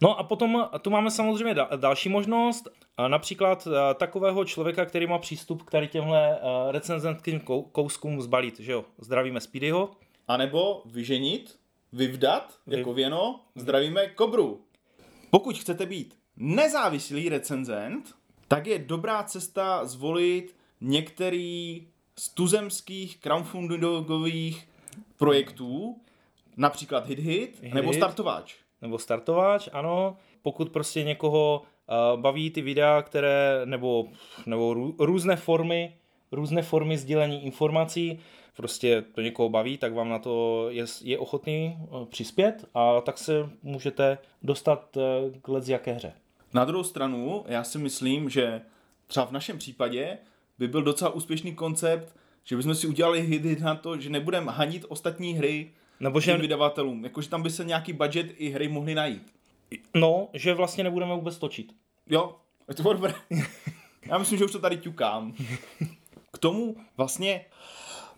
No 0.00 0.18
a 0.18 0.22
potom 0.22 0.68
tu 0.82 0.90
máme 0.90 1.10
samozřejmě 1.10 1.54
další 1.76 2.08
možnost, 2.08 2.68
například 3.08 3.68
takového 3.94 4.44
člověka, 4.44 4.84
který 4.84 5.06
má 5.06 5.18
přístup 5.18 5.62
k 5.62 5.70
tady 5.70 5.88
těmhle 5.88 6.38
recenzentským 6.70 7.40
kouskům 7.72 8.22
zbalit, 8.22 8.60
že 8.60 8.72
jo, 8.72 8.84
zdravíme 8.98 9.40
Speedyho. 9.40 9.90
A 10.28 10.36
nebo 10.36 10.82
vyženit, 10.84 11.58
vyvdat, 11.92 12.54
jako 12.66 12.94
věno, 12.94 13.40
zdravíme 13.54 14.06
Kobru. 14.06 14.64
Pokud 15.30 15.58
chcete 15.58 15.86
být 15.86 16.16
nezávislý 16.36 17.28
recenzent, 17.28 18.14
tak 18.48 18.66
je 18.66 18.78
dobrá 18.78 19.22
cesta 19.22 19.84
zvolit 19.84 20.56
některý 20.80 21.86
z 22.18 22.28
tuzemských 22.28 23.20
crowdfundingových 23.20 24.68
projektů, 25.16 26.00
například 26.56 27.06
HitHit 27.06 27.26
Hit, 27.26 27.62
Hit 27.62 27.74
nebo 27.74 27.92
Startováč 27.92 28.63
nebo 28.84 28.98
startovač, 28.98 29.68
ano. 29.72 30.16
Pokud 30.42 30.72
prostě 30.72 31.04
někoho 31.04 31.62
uh, 32.14 32.20
baví 32.20 32.50
ty 32.50 32.62
videa, 32.62 33.02
které, 33.02 33.60
nebo, 33.64 34.06
nebo 34.46 34.74
rů, 34.74 34.94
různé 34.98 35.36
formy, 35.36 35.94
různé 36.32 36.62
formy 36.62 36.98
sdílení 36.98 37.44
informací, 37.44 38.18
prostě 38.56 39.04
to 39.14 39.20
někoho 39.20 39.48
baví, 39.48 39.78
tak 39.78 39.94
vám 39.94 40.08
na 40.08 40.18
to 40.18 40.66
je, 40.70 40.84
je 41.02 41.18
ochotný 41.18 41.76
uh, 41.78 42.04
přispět 42.04 42.64
a 42.74 43.00
tak 43.00 43.18
se 43.18 43.50
můžete 43.62 44.18
dostat 44.42 44.96
uh, 44.96 45.02
k 45.42 45.48
let 45.48 45.68
jaké 45.68 45.92
hře. 45.92 46.12
Na 46.54 46.64
druhou 46.64 46.84
stranu, 46.84 47.44
já 47.48 47.64
si 47.64 47.78
myslím, 47.78 48.30
že 48.30 48.60
třeba 49.06 49.26
v 49.26 49.32
našem 49.32 49.58
případě 49.58 50.18
by 50.58 50.68
byl 50.68 50.82
docela 50.82 51.10
úspěšný 51.10 51.54
koncept, 51.54 52.16
že 52.44 52.56
bychom 52.56 52.74
si 52.74 52.86
udělali 52.86 53.20
hit 53.20 53.60
na 53.60 53.74
to, 53.74 54.00
že 54.00 54.10
nebudeme 54.10 54.52
hanit 54.52 54.84
ostatní 54.88 55.34
hry, 55.34 55.70
nebo 56.00 56.20
že... 56.20 56.36
vydavatelům. 56.36 57.04
Jakože 57.04 57.28
tam 57.28 57.42
by 57.42 57.50
se 57.50 57.64
nějaký 57.64 57.92
budget 57.92 58.26
i 58.36 58.50
hry 58.50 58.68
mohly 58.68 58.94
najít. 58.94 59.34
No, 59.94 60.28
že 60.32 60.54
vlastně 60.54 60.84
nebudeme 60.84 61.14
vůbec 61.14 61.38
točit. 61.38 61.72
Jo, 62.06 62.36
je 62.68 62.74
to 62.74 62.92
dobré. 62.92 63.14
Já 64.08 64.18
myslím, 64.18 64.38
že 64.38 64.44
už 64.44 64.52
to 64.52 64.58
tady 64.58 64.76
ťukám. 64.76 65.34
K 66.32 66.38
tomu 66.38 66.76
vlastně 66.96 67.44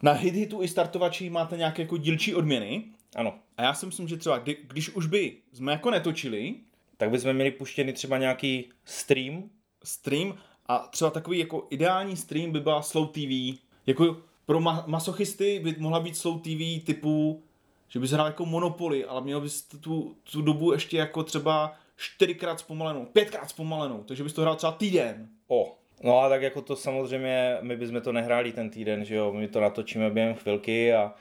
na 0.03 0.13
hit 0.13 0.35
hitu 0.35 0.63
i 0.63 0.69
startovači 0.69 1.31
máte 1.31 1.57
nějaké 1.57 1.83
jako 1.83 1.97
dílčí 1.97 2.35
odměny. 2.35 2.85
Ano. 3.17 3.35
A 3.57 3.63
já 3.63 3.75
si 3.75 3.87
myslím, 3.87 4.09
že 4.09 4.17
třeba 4.17 4.39
kdy, 4.39 4.57
když 4.67 4.91
už 4.91 5.07
by 5.07 5.37
jsme 5.53 5.73
jako 5.73 5.91
netočili, 5.91 6.55
tak 6.97 7.11
bychom 7.11 7.33
měli 7.33 7.51
puštěný 7.51 7.93
třeba 7.93 8.19
nějaký 8.19 8.65
stream. 8.85 9.51
Stream 9.85 10.39
a 10.67 10.79
třeba 10.79 11.11
takový 11.11 11.39
jako 11.39 11.67
ideální 11.71 12.17
stream 12.17 12.53
by 12.53 12.61
byla 12.61 12.83
Slow 12.83 13.09
TV. 13.09 13.61
Jako 13.87 14.17
pro 14.47 14.61
ma- 14.61 14.85
masochisty 14.87 15.61
by 15.65 15.75
mohla 15.79 16.01
být 16.01 16.17
Slow 16.17 16.41
TV 16.41 16.85
typu 16.85 17.43
že 17.89 18.01
bys 18.01 18.11
hrál 18.11 18.27
jako 18.27 18.47
Monopoly, 18.47 19.05
ale 19.05 19.21
měl 19.21 19.41
bys 19.41 19.63
tu, 19.63 20.17
tu 20.33 20.43
dobu 20.43 20.73
ještě 20.73 20.97
jako 20.97 21.23
třeba 21.23 21.75
čtyřikrát 21.97 22.61
zpomalenou, 22.61 23.05
pětkrát 23.05 23.51
zpomalenou, 23.51 24.05
takže 24.05 24.23
bys 24.23 24.33
to 24.33 24.43
hrál 24.43 24.57
třeba 24.57 24.73
týden. 24.73 25.29
O, 25.49 25.77
no 26.03 26.21
a 26.21 26.29
tak 26.29 26.43
jako 26.43 26.63
to 26.63 26.77
samozřejmě, 26.77 27.59
my 27.61 27.77
bychom 27.77 28.01
to 28.01 28.13
nehráli 28.13 28.53
ten 28.53 28.71
týden, 28.71 29.05
že 29.05 29.15
jo, 29.15 29.33
my 29.33 29.49
to 29.49 29.61
natočíme 29.61 30.11
během 30.11 30.35
chvilky 30.35 30.95
a, 30.95 31.15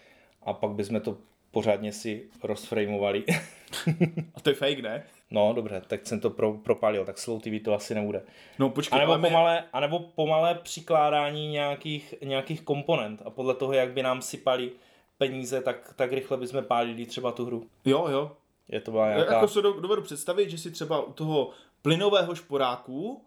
a 0.44 0.54
pak 0.54 0.72
bychom 0.72 1.02
to 1.02 1.18
pořádně 1.52 1.92
si 1.92 2.24
rozframovali. 2.44 3.24
a 4.36 4.40
to 4.42 4.50
je 4.50 4.56
fake, 4.56 4.80
ne? 4.80 5.04
No, 5.32 5.54
dobře, 5.54 5.82
tak 5.88 6.08
jsem 6.08 6.20
to 6.20 6.30
pro, 6.30 6.54
propálil, 6.54 7.06
tak 7.06 7.18
slow 7.18 7.42
TV 7.42 7.64
to 7.64 7.74
asi 7.74 7.96
nebude. 7.96 8.22
No, 8.60 8.70
počkej, 8.70 8.98
a 8.98 9.00
nebo, 9.00 9.18
my... 9.18 9.28
pomalé, 9.28 9.64
a 9.74 9.80
nebo 9.80 10.00
pomalé 10.00 10.56
přikládání 10.56 11.48
nějakých, 11.48 12.14
nějakých 12.24 12.62
komponent 12.62 13.22
a 13.26 13.30
podle 13.30 13.56
toho, 13.56 13.74
jak 13.74 13.92
by 13.92 14.04
nám 14.04 14.22
sypali 14.22 14.72
peníze, 15.18 15.62
tak, 15.62 15.94
tak 15.96 16.12
rychle 16.12 16.38
bychom 16.38 16.64
pálili 16.64 17.06
třeba 17.06 17.32
tu 17.32 17.46
hru. 17.46 17.68
Jo, 17.86 18.08
jo. 18.10 18.32
Je 18.68 18.82
to 18.82 18.92
byla 18.92 19.10
nějaká... 19.10 19.34
Jako 19.34 19.48
se 19.48 19.62
dovedu 19.62 20.02
představit, 20.02 20.50
že 20.50 20.58
si 20.58 20.72
třeba 20.72 21.04
u 21.04 21.14
toho 21.14 21.50
plynového 21.82 22.36
šporáku 22.36 23.26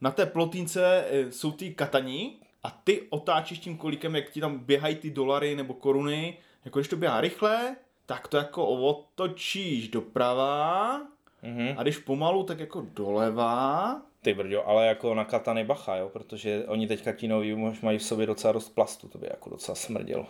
na 0.00 0.10
té 0.10 0.26
plotínce 0.26 1.04
eh, 1.10 1.32
jsou 1.32 1.52
ty 1.52 1.74
kataní 1.74 2.38
a 2.62 2.70
ty 2.70 3.02
otáčíš 3.10 3.58
tím 3.58 3.76
kolikem, 3.76 4.16
jak 4.16 4.30
ti 4.30 4.40
tam 4.40 4.58
běhají 4.58 4.96
ty 4.96 5.10
dolary 5.10 5.56
nebo 5.56 5.74
koruny. 5.74 6.38
Jako 6.64 6.78
když 6.78 6.88
to 6.88 6.96
běhá 6.96 7.20
rychle, 7.20 7.76
tak 8.06 8.28
to 8.28 8.36
jako 8.36 8.66
otočíš 8.66 9.88
doprava 9.88 11.00
mm-hmm. 11.44 11.74
a 11.76 11.82
když 11.82 11.98
pomalu, 11.98 12.42
tak 12.42 12.60
jako 12.60 12.86
doleva 12.94 14.02
Ty 14.22 14.34
brďo, 14.34 14.68
ale 14.68 14.86
jako 14.86 15.14
na 15.14 15.24
katany 15.24 15.64
bacha, 15.64 15.96
jo, 15.96 16.08
protože 16.08 16.64
oni 16.66 16.86
teďka 16.86 17.12
ti 17.12 17.28
noví 17.28 17.74
mají 17.82 17.98
v 17.98 18.02
sobě 18.02 18.26
docela 18.26 18.52
dost 18.52 18.68
plastu, 18.68 19.08
to 19.08 19.18
by 19.18 19.26
jako 19.30 19.50
docela 19.50 19.74
smrdělo. 19.74 20.26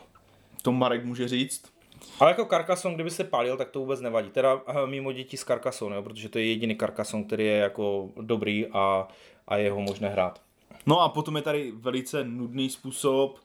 To 0.65 0.73
Marek 0.73 1.05
může 1.05 1.29
říct. 1.29 1.73
Ale 2.21 2.31
jako 2.31 2.45
Carcassonne, 2.45 2.95
kdyby 2.95 3.11
se 3.11 3.25
pálil, 3.25 3.57
tak 3.57 3.71
to 3.71 3.81
vůbec 3.81 4.01
nevadí. 4.01 4.31
Teda 4.31 4.61
eh, 4.67 4.87
mimo 4.87 5.13
děti 5.13 5.37
z 5.37 5.45
Carcassonne, 5.45 5.97
jo, 5.97 6.03
protože 6.03 6.29
to 6.29 6.39
je 6.39 6.47
jediný 6.47 6.77
Carcassonne, 6.77 7.25
který 7.25 7.47
je 7.47 7.57
jako 7.57 8.09
dobrý 8.21 8.67
a, 8.73 9.09
a 9.49 9.57
je 9.57 9.71
ho 9.71 9.81
možné 9.81 10.09
hrát. 10.09 10.41
No 10.87 11.01
a 11.01 11.09
potom 11.09 11.37
je 11.37 11.43
tady 11.43 11.73
velice 11.77 12.25
nudný 12.25 12.71
způsob, 12.71 13.39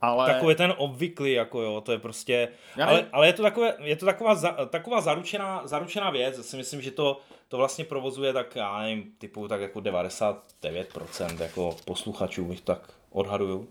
ale... 0.00 0.32
Takový 0.32 0.54
ten 0.54 0.74
obvyklý, 0.76 1.32
jako 1.32 1.62
jo, 1.62 1.80
to 1.80 1.92
je 1.92 1.98
prostě, 1.98 2.48
ale, 2.84 3.06
ale 3.12 3.26
je 3.26 3.32
to, 3.32 3.42
takové, 3.42 3.74
je 3.78 3.96
to 3.96 4.06
taková, 4.06 4.34
za, 4.34 4.50
taková 4.50 5.00
zaručená, 5.00 5.62
zaručená 5.64 6.10
věc, 6.10 6.36
já 6.36 6.42
si 6.42 6.56
myslím, 6.56 6.80
že 6.82 6.90
to, 6.90 7.20
to 7.48 7.56
vlastně 7.56 7.84
provozuje 7.84 8.32
tak, 8.32 8.56
já 8.56 8.80
nevím, 8.80 9.12
typu 9.18 9.48
tak 9.48 9.60
jako 9.60 9.80
99% 9.80 11.42
jako 11.42 11.76
posluchačů, 11.84 12.44
bych 12.44 12.60
tak 12.60 12.92
odhaduju. 13.10 13.68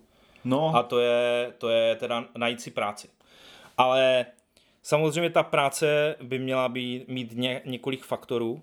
No, 0.48 0.76
A 0.76 0.84
to 0.84 1.00
je, 1.00 1.54
to 1.58 1.70
je 1.70 1.96
teda 1.96 2.26
najít 2.38 2.62
si 2.62 2.72
práci. 2.72 3.08
Ale 3.78 4.26
samozřejmě 4.84 5.30
ta 5.30 5.44
práce 5.44 6.16
by 6.22 6.40
měla 6.40 6.70
být, 6.70 7.08
mít 7.08 7.32
ně, 7.36 7.62
několik 7.66 8.04
faktorů. 8.04 8.62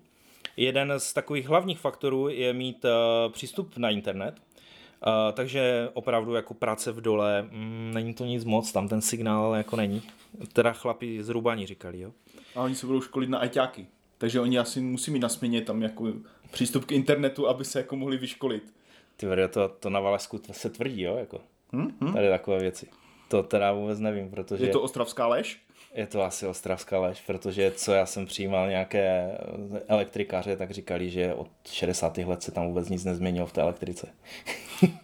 Jeden 0.57 0.93
z 0.97 1.13
takových 1.13 1.47
hlavních 1.47 1.79
faktorů 1.79 2.29
je 2.29 2.53
mít 2.53 2.85
uh, 2.85 3.31
přístup 3.33 3.77
na 3.77 3.89
internet. 3.89 4.35
Uh, 5.07 5.11
takže 5.33 5.89
opravdu 5.93 6.33
jako 6.33 6.53
práce 6.53 6.91
v 6.91 7.01
dole, 7.01 7.41
mm, 7.41 7.91
není 7.93 8.13
to 8.13 8.25
nic 8.25 8.43
moc, 8.43 8.71
tam 8.71 8.87
ten 8.87 9.01
signál 9.01 9.55
jako 9.55 9.75
není. 9.75 10.01
Teda 10.53 10.73
chlapi 10.73 11.23
z 11.23 11.29
Rubani 11.29 11.65
říkali, 11.65 11.99
jo. 11.99 12.11
a 12.55 12.61
oni 12.61 12.75
se 12.75 12.85
budou 12.85 13.01
školit 13.01 13.29
na 13.29 13.37
ajťáky. 13.39 13.87
Takže 14.17 14.39
oni 14.39 14.59
asi 14.59 14.81
musí 14.81 15.11
mít 15.11 15.19
na 15.19 15.29
směně 15.29 15.61
tam 15.61 15.81
jako 15.81 16.13
přístup 16.51 16.85
k 16.85 16.91
internetu, 16.91 17.47
aby 17.47 17.65
se 17.65 17.79
jako 17.79 17.95
mohli 17.95 18.17
vyškolit. 18.17 18.73
Ty 19.17 19.25
vede, 19.25 19.47
to, 19.47 19.69
to 19.69 19.89
na 19.89 19.99
Valesku 19.99 20.41
se 20.51 20.69
tvrdí, 20.69 21.01
jo, 21.01 21.17
jako. 21.17 21.41
Hm? 21.75 21.97
Hm? 22.01 22.13
Tady 22.13 22.29
takové 22.29 22.59
věci. 22.59 22.87
To 23.27 23.43
teda 23.43 23.73
vůbec 23.73 23.99
nevím, 23.99 24.29
protože... 24.29 24.65
Je 24.65 24.71
to 24.71 24.81
ostravská 24.81 25.27
lež? 25.27 25.61
Je 25.93 26.07
to 26.07 26.23
asi 26.23 26.47
ostravská 26.47 26.99
lež, 26.99 27.21
protože 27.21 27.71
co 27.71 27.93
já 27.93 28.05
jsem 28.05 28.25
přijímal 28.25 28.69
nějaké 28.69 29.37
elektrikáře, 29.87 30.57
tak 30.57 30.71
říkali, 30.71 31.09
že 31.09 31.33
od 31.33 31.47
60. 31.65 32.17
let 32.17 32.43
se 32.43 32.51
tam 32.51 32.67
vůbec 32.67 32.89
nic 32.89 33.03
nezměnilo 33.03 33.47
v 33.47 33.53
té 33.53 33.61
elektrice. 33.61 34.07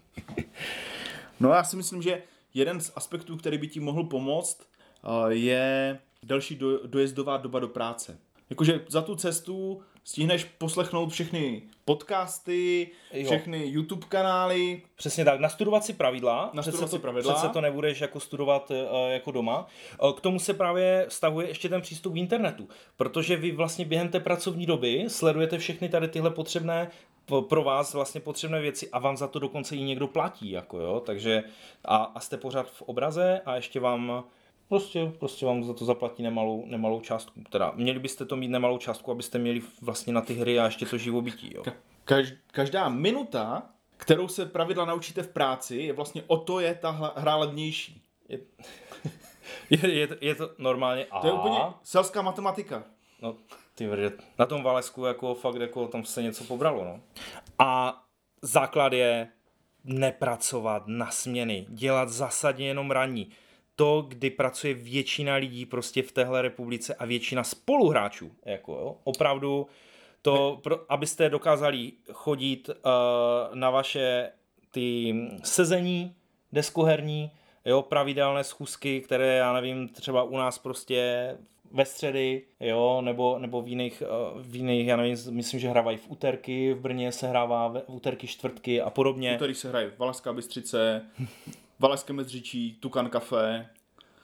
No 1.39 1.49
já 1.49 1.63
si 1.63 1.75
myslím, 1.75 2.01
že 2.01 2.23
jeden 2.53 2.81
z 2.81 2.91
aspektů, 2.95 3.37
který 3.37 3.57
by 3.57 3.67
ti 3.67 3.79
mohl 3.79 4.03
pomoct, 4.03 4.61
eh, 5.03 5.33
je 5.33 5.99
delší 6.23 6.55
do, 6.55 6.87
dojezdová 6.87 7.37
doba 7.37 7.59
do 7.59 7.67
práce. 7.67 8.17
Jakože 8.49 8.85
za 8.87 9.01
tu 9.01 9.15
cestu 9.15 9.81
stihneš 10.03 10.43
poslechnout 10.43 11.09
všechny 11.09 11.61
podcasty, 11.85 12.89
Jo. 13.13 13.25
všechny 13.25 13.65
YouTube 13.65 14.05
kanály. 14.09 14.81
Přesně 14.95 15.25
tak, 15.25 15.39
nastudovat 15.39 15.85
si 15.85 15.93
pravidla. 15.93 16.49
Nastudovat 16.53 16.79
přece 16.81 16.91
si 16.91 16.97
to, 16.97 17.01
pravidla. 17.01 17.33
Přece 17.33 17.53
to 17.53 17.61
nebudeš 17.61 18.01
jako 18.01 18.19
studovat 18.19 18.71
eh, 18.71 19.13
jako 19.13 19.31
doma. 19.31 19.67
Eh, 19.93 20.13
K 20.17 20.21
tomu 20.21 20.39
se 20.39 20.53
právě 20.53 21.05
stavuje 21.09 21.47
ještě 21.47 21.69
ten 21.69 21.81
přístup 21.81 22.13
k 22.13 22.17
internetu, 22.17 22.67
protože 22.97 23.35
vy 23.35 23.51
vlastně 23.51 23.85
během 23.85 24.09
té 24.09 24.19
pracovní 24.19 24.65
doby 24.65 25.05
sledujete 25.07 25.57
všechny 25.57 25.89
tady 25.89 26.07
tyhle 26.07 26.29
potřebné 26.31 26.91
po- 27.25 27.41
pro 27.41 27.63
vás 27.63 27.93
vlastně 27.93 28.21
potřebné 28.21 28.61
věci 28.61 28.89
a 28.91 28.99
vám 28.99 29.17
za 29.17 29.27
to 29.27 29.39
dokonce 29.39 29.75
i 29.75 29.81
někdo 29.81 30.07
platí, 30.07 30.51
jako 30.51 30.79
jo, 30.79 30.99
takže 31.05 31.43
a, 31.85 31.95
a 31.97 32.19
jste 32.19 32.37
pořád 32.37 32.67
v 32.71 32.81
obraze 32.81 33.41
a 33.45 33.55
ještě 33.55 33.79
vám 33.79 34.23
prostě, 34.71 35.11
prostě 35.19 35.45
vám 35.45 35.63
za 35.63 35.73
to 35.73 35.85
zaplatí 35.85 36.23
nemalou, 36.23 36.65
nemalou 36.65 37.01
částku. 37.01 37.41
Teda 37.49 37.71
měli 37.75 37.99
byste 37.99 38.25
to 38.25 38.35
mít 38.35 38.47
nemalou 38.47 38.77
částku, 38.77 39.11
abyste 39.11 39.39
měli 39.39 39.61
vlastně 39.81 40.13
na 40.13 40.21
ty 40.21 40.33
hry 40.33 40.59
a 40.59 40.65
ještě 40.65 40.85
to 40.85 40.97
živobytí, 40.97 41.53
jo. 41.55 41.63
Kaž, 42.03 42.33
každá 42.51 42.89
minuta, 42.89 43.69
kterou 43.97 44.27
se 44.27 44.45
pravidla 44.45 44.85
naučíte 44.85 45.23
v 45.23 45.27
práci, 45.27 45.75
je 45.75 45.93
vlastně 45.93 46.23
o 46.27 46.37
to 46.37 46.59
je 46.59 46.75
ta 46.75 46.93
hla- 46.93 47.11
hra 47.15 47.35
levnější. 47.35 48.01
Je, 48.29 48.39
je, 49.69 49.93
je, 49.93 50.07
to, 50.07 50.15
je 50.21 50.35
to 50.35 50.49
normálně 50.57 51.05
a 51.05 51.19
To 51.19 51.27
je 51.27 51.33
úplně 51.33 51.59
selská 51.83 52.21
matematika. 52.21 52.83
No, 53.21 53.35
ty 53.75 53.87
vrde, 53.87 54.11
na 54.39 54.45
tom 54.45 54.63
Valesku 54.63 55.05
jako 55.05 55.35
fakt 55.35 55.55
jako 55.55 55.87
tam 55.87 56.03
se 56.03 56.23
něco 56.23 56.43
pobralo, 56.43 56.85
no. 56.85 56.99
A 57.59 58.01
základ 58.41 58.93
je 58.93 59.27
nepracovat 59.83 60.83
na 60.87 61.11
směny, 61.11 61.65
dělat 61.69 62.09
zásadně 62.09 62.67
jenom 62.67 62.91
ranní. 62.91 63.31
To, 63.75 64.05
kdy 64.07 64.29
pracuje 64.29 64.73
většina 64.73 65.35
lidí 65.35 65.65
prostě 65.65 66.03
v 66.03 66.11
téhle 66.11 66.41
republice 66.41 66.95
a 66.95 67.05
většina 67.05 67.43
spoluhráčů, 67.43 68.31
jako 68.45 68.71
jo, 68.71 68.97
opravdu 69.03 69.67
to, 70.21 70.59
pro, 70.63 70.91
abyste 70.91 71.29
dokázali 71.29 71.91
chodit 72.11 72.69
uh, 72.69 72.75
na 73.55 73.69
vaše 73.69 74.31
ty 74.71 75.15
sezení 75.43 76.15
deskoherní, 76.51 77.31
jo, 77.65 77.81
pravidelné 77.81 78.43
schůzky, 78.43 79.01
které, 79.01 79.35
já 79.35 79.53
nevím, 79.53 79.89
třeba 79.89 80.23
u 80.23 80.37
nás 80.37 80.57
prostě 80.57 81.31
ve 81.71 81.85
středy, 81.85 82.41
jo, 82.59 83.01
nebo, 83.01 83.39
nebo 83.39 83.61
v 83.61 83.67
jiných, 83.67 84.03
eh, 84.05 84.41
v 84.41 84.55
jiných, 84.55 84.87
já 84.87 84.95
nevím, 84.95 85.17
myslím, 85.29 85.59
že 85.59 85.69
hrávají 85.69 85.97
v 85.97 86.11
úterky, 86.11 86.73
v 86.73 86.79
Brně 86.79 87.11
se 87.11 87.27
hrává 87.27 87.67
v 87.67 87.83
úterky, 87.87 88.27
čtvrtky 88.27 88.81
a 88.81 88.89
podobně. 88.89 89.37
Tady 89.39 89.55
se 89.55 89.69
hraje 89.69 89.91
Valašská 89.97 90.33
Bystřice, 90.33 91.05
Valašské 91.81 92.13
Mezřičí, 92.13 92.77
Tukan 92.79 93.09
Café. 93.09 93.69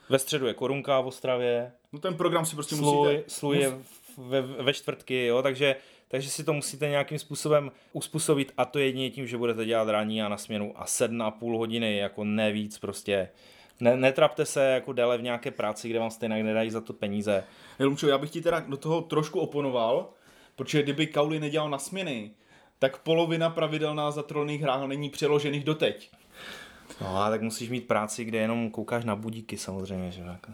Ve 0.08 0.18
středu 0.18 0.46
je 0.46 0.54
Korunka 0.54 1.00
v 1.00 1.06
Ostravě, 1.06 1.72
No 1.92 1.98
ten 1.98 2.14
program 2.14 2.46
si 2.46 2.54
prostě 2.54 2.76
Sluj, 2.76 3.08
musíte... 3.08 3.30
sluj 3.30 3.58
je 3.58 3.72
ve, 4.16 4.42
ve 4.42 4.72
čtvrtky, 4.72 5.26
jo, 5.26 5.42
takže, 5.42 5.76
takže 6.08 6.30
si 6.30 6.44
to 6.44 6.52
musíte 6.52 6.88
nějakým 6.88 7.18
způsobem 7.18 7.72
uspůsobit 7.92 8.52
a 8.56 8.64
to 8.64 8.78
jedině 8.78 9.10
tím, 9.10 9.26
že 9.26 9.36
budete 9.36 9.64
dělat 9.64 9.88
ranní 9.88 10.22
a 10.22 10.28
na 10.28 10.36
směnu 10.36 10.72
a 10.76 10.86
sedm 10.86 11.22
a 11.22 11.30
půl 11.30 11.58
hodiny, 11.58 11.96
jako 11.96 12.24
ne 12.24 12.52
víc 12.52 12.78
prostě. 12.78 13.28
Ne, 13.80 13.96
netrapte 13.96 14.46
se 14.46 14.64
jako 14.64 14.92
déle 14.92 15.18
v 15.18 15.22
nějaké 15.22 15.50
práci, 15.50 15.88
kde 15.88 15.98
vám 15.98 16.10
stejně 16.10 16.42
nedají 16.42 16.70
za 16.70 16.80
to 16.80 16.92
peníze. 16.92 17.44
Jelumčo, 17.78 18.08
já 18.08 18.18
bych 18.18 18.30
ti 18.30 18.40
teda 18.40 18.60
do 18.60 18.76
toho 18.76 19.02
trošku 19.02 19.40
oponoval, 19.40 20.10
protože 20.56 20.82
kdyby 20.82 21.06
Kauli 21.06 21.40
nedělal 21.40 21.70
na 21.70 21.78
směny, 21.78 22.30
tak 22.78 22.98
polovina 22.98 23.50
pravidel 23.50 23.94
na 23.94 24.10
zatrolných 24.10 24.62
hrách 24.62 24.86
není 24.86 25.10
přeložených 25.10 25.64
doteď. 25.64 26.10
No 27.00 27.22
a 27.22 27.30
tak 27.30 27.42
musíš 27.42 27.70
mít 27.70 27.86
práci, 27.86 28.24
kde 28.24 28.38
jenom 28.38 28.70
koukáš 28.70 29.04
na 29.04 29.16
budíky 29.16 29.58
samozřejmě, 29.58 30.10
že 30.10 30.20
jo, 30.20 30.26
jako. 30.26 30.52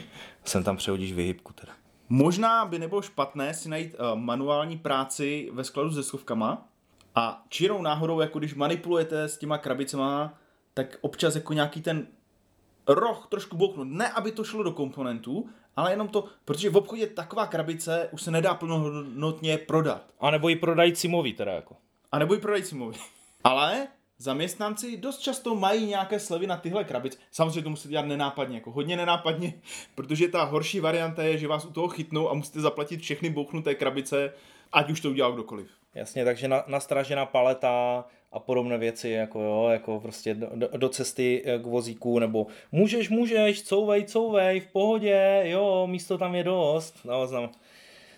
Sem 0.44 0.64
tam 0.64 0.76
přehodíš 0.76 1.12
vyhybku 1.12 1.52
teda. 1.52 1.72
Možná 2.08 2.64
by 2.64 2.78
nebylo 2.78 3.02
špatné 3.02 3.54
si 3.54 3.68
najít 3.68 3.94
uh, 3.94 4.18
manuální 4.18 4.78
práci 4.78 5.50
ve 5.52 5.64
skladu 5.64 5.90
se 5.90 6.02
schovkama 6.02 6.68
a 7.14 7.44
čirou 7.48 7.82
náhodou, 7.82 8.20
jako 8.20 8.38
když 8.38 8.54
manipulujete 8.54 9.22
s 9.22 9.38
těma 9.38 9.58
krabicema, 9.58 10.34
tak 10.74 10.98
občas 11.00 11.34
jako 11.34 11.52
nějaký 11.52 11.82
ten 11.82 12.06
roh 12.88 13.26
trošku 13.30 13.56
bouknout. 13.56 13.88
Ne, 13.88 14.10
aby 14.10 14.32
to 14.32 14.44
šlo 14.44 14.62
do 14.62 14.72
komponentů, 14.72 15.48
ale 15.76 15.92
jenom 15.92 16.08
to, 16.08 16.24
protože 16.44 16.70
v 16.70 16.76
obchodě 16.76 17.06
taková 17.06 17.46
krabice 17.46 18.08
už 18.12 18.22
se 18.22 18.30
nedá 18.30 18.54
plnohodnotně 18.54 19.58
prodat. 19.58 20.02
A 20.20 20.30
nebo 20.30 20.48
ji 20.48 20.56
prodají 20.56 20.92
cimový 20.92 21.32
teda 21.32 21.52
jako. 21.52 21.76
A 22.12 22.18
nebo 22.18 22.34
i 22.34 22.38
prodající 22.38 22.74
mluví. 22.74 22.98
Ale 23.44 23.86
zaměstnanci 24.18 24.96
dost 24.96 25.18
často 25.18 25.54
mají 25.54 25.86
nějaké 25.86 26.20
slevy 26.20 26.46
na 26.46 26.56
tyhle 26.56 26.84
krabice. 26.84 27.18
Samozřejmě 27.30 27.62
to 27.62 27.70
musíte 27.70 27.88
dělat 27.88 28.06
nenápadně, 28.06 28.56
jako 28.56 28.70
hodně 28.70 28.96
nenápadně, 28.96 29.54
protože 29.94 30.28
ta 30.28 30.44
horší 30.44 30.80
varianta 30.80 31.22
je, 31.22 31.38
že 31.38 31.48
vás 31.48 31.64
u 31.64 31.72
toho 31.72 31.88
chytnou 31.88 32.30
a 32.30 32.34
musíte 32.34 32.60
zaplatit 32.60 33.00
všechny 33.00 33.30
bouchnuté 33.30 33.74
krabice, 33.74 34.32
ať 34.72 34.90
už 34.90 35.00
to 35.00 35.10
udělal 35.10 35.32
kdokoliv. 35.32 35.68
Jasně, 35.94 36.24
takže 36.24 36.48
na, 36.48 36.64
nastražená 36.66 37.26
paleta 37.26 38.04
a 38.32 38.38
podobné 38.38 38.78
věci, 38.78 39.08
jako 39.08 39.40
jo, 39.40 39.68
jako 39.72 40.00
prostě 40.00 40.34
do, 40.34 40.68
do, 40.76 40.88
cesty 40.88 41.42
eh, 41.46 41.58
k 41.58 41.66
vozíku, 41.66 42.18
nebo 42.18 42.46
můžeš, 42.72 43.10
můžeš, 43.10 43.62
couvej, 43.62 44.04
couvej, 44.04 44.60
v 44.60 44.66
pohodě, 44.66 45.42
jo, 45.44 45.86
místo 45.86 46.18
tam 46.18 46.34
je 46.34 46.44
dost, 46.44 46.98
no, 47.04 47.26
znam. 47.26 47.50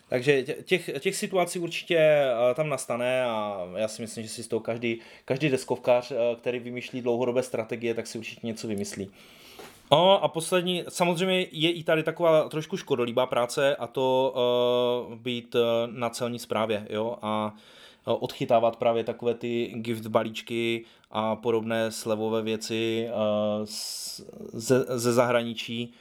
Takže 0.09 0.43
tě- 0.43 0.63
těch, 0.65 0.91
těch 1.01 1.17
situací 1.17 1.59
určitě 1.59 1.99
eh, 1.99 2.55
tam 2.55 2.69
nastane 2.69 3.25
a 3.25 3.67
já 3.77 3.89
si 3.89 4.03
myslím, 4.03 4.25
že 4.25 4.31
si 4.31 4.43
z 4.43 4.49
toho 4.49 4.61
každý, 4.61 5.01
každý 5.25 5.49
deskovkář, 5.49 6.11
eh, 6.11 6.17
který 6.37 6.59
vymýšlí 6.59 7.03
dlouhodobé 7.03 7.43
strategie, 7.43 7.95
tak 7.95 8.07
si 8.07 8.19
určitě 8.19 8.47
něco 8.47 8.69
vymyslí. 8.69 9.11
No 9.93 10.25
a 10.25 10.29
poslední, 10.29 10.85
samozřejmě 10.89 11.47
je 11.53 11.73
i 11.73 11.83
tady 11.83 12.03
taková 12.03 12.49
trošku 12.49 12.77
škodolíbá 12.77 13.27
práce 13.27 13.77
a 13.77 13.87
to 13.87 14.35
uh, 15.09 15.15
být 15.15 15.57
na 15.87 16.11
celní 16.11 16.39
správě, 16.39 16.87
jo, 16.91 17.17
a 17.23 17.55
odchytávat 18.05 18.77
právě 18.77 19.05
takové 19.05 19.35
ty 19.35 19.73
gift 19.75 20.07
balíčky 20.07 20.85
a 21.11 21.37
podobné 21.37 21.91
slevové 21.91 22.43
věci 22.43 23.09
uh, 23.09 23.65
z, 23.65 24.21
ze, 24.53 24.85
ze 24.99 25.13
zahraničí 25.13 25.93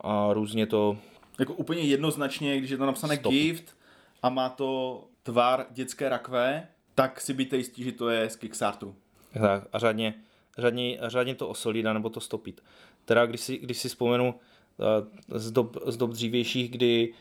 a 0.00 0.32
různě 0.32 0.66
to, 0.66 0.96
Jako 1.38 1.54
úplně 1.54 1.82
jednoznačně, 1.82 2.58
když 2.58 2.70
je 2.70 2.76
to 2.76 2.86
napsané 2.86 3.16
Stop. 3.16 3.32
gift 3.32 3.76
a 4.22 4.28
má 4.28 4.48
to 4.48 5.04
tvar 5.22 5.66
dětské 5.70 6.08
rakve, 6.08 6.68
tak 6.94 7.20
si 7.20 7.34
byte 7.34 7.56
jistí, 7.56 7.84
že 7.84 7.92
to 7.92 8.08
je 8.08 8.30
z 8.30 8.36
Kickstarteru. 8.36 8.94
tak, 9.32 9.68
a 9.72 9.78
řádně, 9.78 10.14
řádně, 10.58 10.98
řádně 11.02 11.34
to 11.34 11.48
osolít, 11.48 11.84
nebo 11.84 12.10
to 12.10 12.20
stopit. 12.20 12.60
Teda 13.04 13.26
když 13.26 13.40
si, 13.40 13.58
když 13.58 13.78
si 13.78 13.88
vzpomenu 13.88 14.34
uh, 14.34 15.38
z 15.38 15.50
dob, 15.50 15.76
z 15.86 15.96
dob 15.96 16.10
dřívějších, 16.10 16.70
kdy 16.70 17.14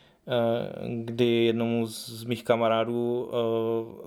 kdy 1.04 1.26
jednomu 1.26 1.88
z 1.88 2.24
mých 2.24 2.44
kamarádů 2.44 3.32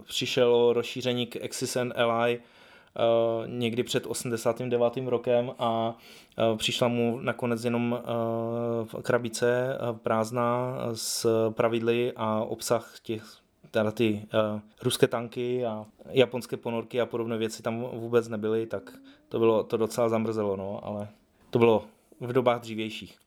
přišelo 0.04 0.72
rozšíření 0.72 1.26
k 1.26 1.44
Axis 1.44 1.76
and 1.76 1.92
Ally 1.96 2.40
někdy 3.46 3.82
před 3.82 4.06
89. 4.06 4.96
rokem 5.06 5.52
a 5.58 5.96
přišla 6.56 6.88
mu 6.88 7.18
nakonec 7.20 7.64
jenom 7.64 7.98
krabice 9.02 9.78
prázdná 10.02 10.76
s 10.94 11.50
pravidly 11.50 12.12
a 12.16 12.44
obsah 12.44 12.94
těch 13.02 13.38
teda 13.70 13.90
ty 13.90 14.22
uh, 14.54 14.60
ruské 14.82 15.06
tanky 15.06 15.66
a 15.66 15.86
japonské 16.08 16.56
ponorky 16.56 17.00
a 17.00 17.06
podobné 17.06 17.38
věci 17.38 17.62
tam 17.62 17.80
vůbec 17.80 18.28
nebyly, 18.28 18.66
tak 18.66 18.92
to 19.28 19.38
bylo 19.38 19.62
to 19.62 19.76
docela 19.76 20.08
zamrzelo, 20.08 20.56
no, 20.56 20.80
ale 20.82 21.08
to 21.50 21.58
bylo 21.58 21.84
v 22.20 22.32
dobách 22.32 22.60
dřívějších. 22.60 23.18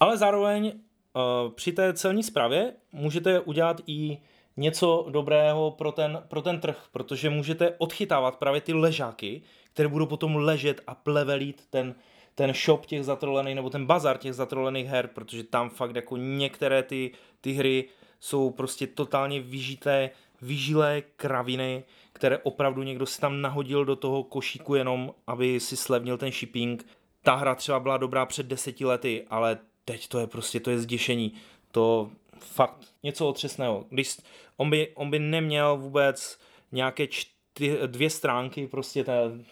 Ale 0.00 0.16
zároveň 0.16 0.66
uh, 0.66 1.52
při 1.52 1.72
té 1.72 1.92
celní 1.92 2.22
zprávě 2.22 2.72
můžete 2.92 3.40
udělat 3.40 3.80
i 3.86 4.18
něco 4.56 5.06
dobrého 5.10 5.70
pro 5.70 5.92
ten, 5.92 6.22
pro 6.28 6.42
ten 6.42 6.60
trh, 6.60 6.84
protože 6.92 7.30
můžete 7.30 7.74
odchytávat 7.78 8.36
právě 8.36 8.60
ty 8.60 8.72
ležáky, 8.72 9.42
které 9.72 9.88
budou 9.88 10.06
potom 10.06 10.36
ležet 10.36 10.80
a 10.86 10.94
plevelit 10.94 11.66
ten, 11.70 11.94
ten 12.34 12.54
shop 12.54 12.86
těch 12.86 13.04
zatrolených, 13.04 13.54
nebo 13.54 13.70
ten 13.70 13.86
bazar 13.86 14.18
těch 14.18 14.34
zatrolených 14.34 14.86
her, 14.86 15.06
protože 15.06 15.44
tam 15.44 15.70
fakt 15.70 15.96
jako 15.96 16.16
některé 16.16 16.82
ty, 16.82 17.10
ty 17.40 17.52
hry 17.52 17.88
jsou 18.20 18.50
prostě 18.50 18.86
totálně 18.86 19.40
vyžité, 19.40 20.10
vyžilé 20.42 21.02
kraviny, 21.16 21.84
které 22.12 22.38
opravdu 22.38 22.82
někdo 22.82 23.06
si 23.06 23.20
tam 23.20 23.40
nahodil 23.40 23.84
do 23.84 23.96
toho 23.96 24.22
košíku 24.22 24.74
jenom, 24.74 25.14
aby 25.26 25.60
si 25.60 25.76
slevnil 25.76 26.18
ten 26.18 26.32
shipping. 26.32 26.86
Ta 27.22 27.34
hra 27.34 27.54
třeba 27.54 27.80
byla 27.80 27.96
dobrá 27.96 28.26
před 28.26 28.46
deseti 28.46 28.84
lety, 28.84 29.26
ale 29.30 29.58
teď 29.84 30.08
to 30.08 30.18
je 30.18 30.26
prostě, 30.26 30.60
to 30.60 30.70
je 30.70 30.78
zděšení. 30.78 31.32
To 31.70 32.10
fakt 32.38 32.78
něco 33.02 33.28
otřesného. 33.28 33.84
Když 33.90 34.16
on 34.56 34.70
by, 34.70 34.88
on 34.94 35.10
by 35.10 35.18
neměl 35.18 35.76
vůbec 35.76 36.38
nějaké 36.72 37.06
čty, 37.06 37.78
dvě 37.86 38.10
stránky, 38.10 38.66
prostě 38.66 39.04
ten, 39.04 39.44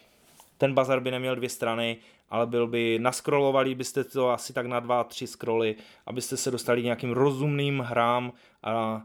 ten 0.58 0.74
bazar 0.74 1.00
by 1.00 1.10
neměl 1.10 1.36
dvě 1.36 1.48
strany, 1.48 1.96
ale 2.30 2.46
byl 2.46 2.66
by, 2.66 2.98
naskrolovali 2.98 3.74
byste 3.74 4.04
to 4.04 4.30
asi 4.30 4.52
tak 4.52 4.66
na 4.66 4.80
dva, 4.80 5.04
tři 5.04 5.26
scrolly, 5.26 5.76
abyste 6.06 6.36
se 6.36 6.50
dostali 6.50 6.82
nějakým 6.82 7.12
rozumným 7.12 7.78
hrám 7.78 8.32
a 8.62 9.02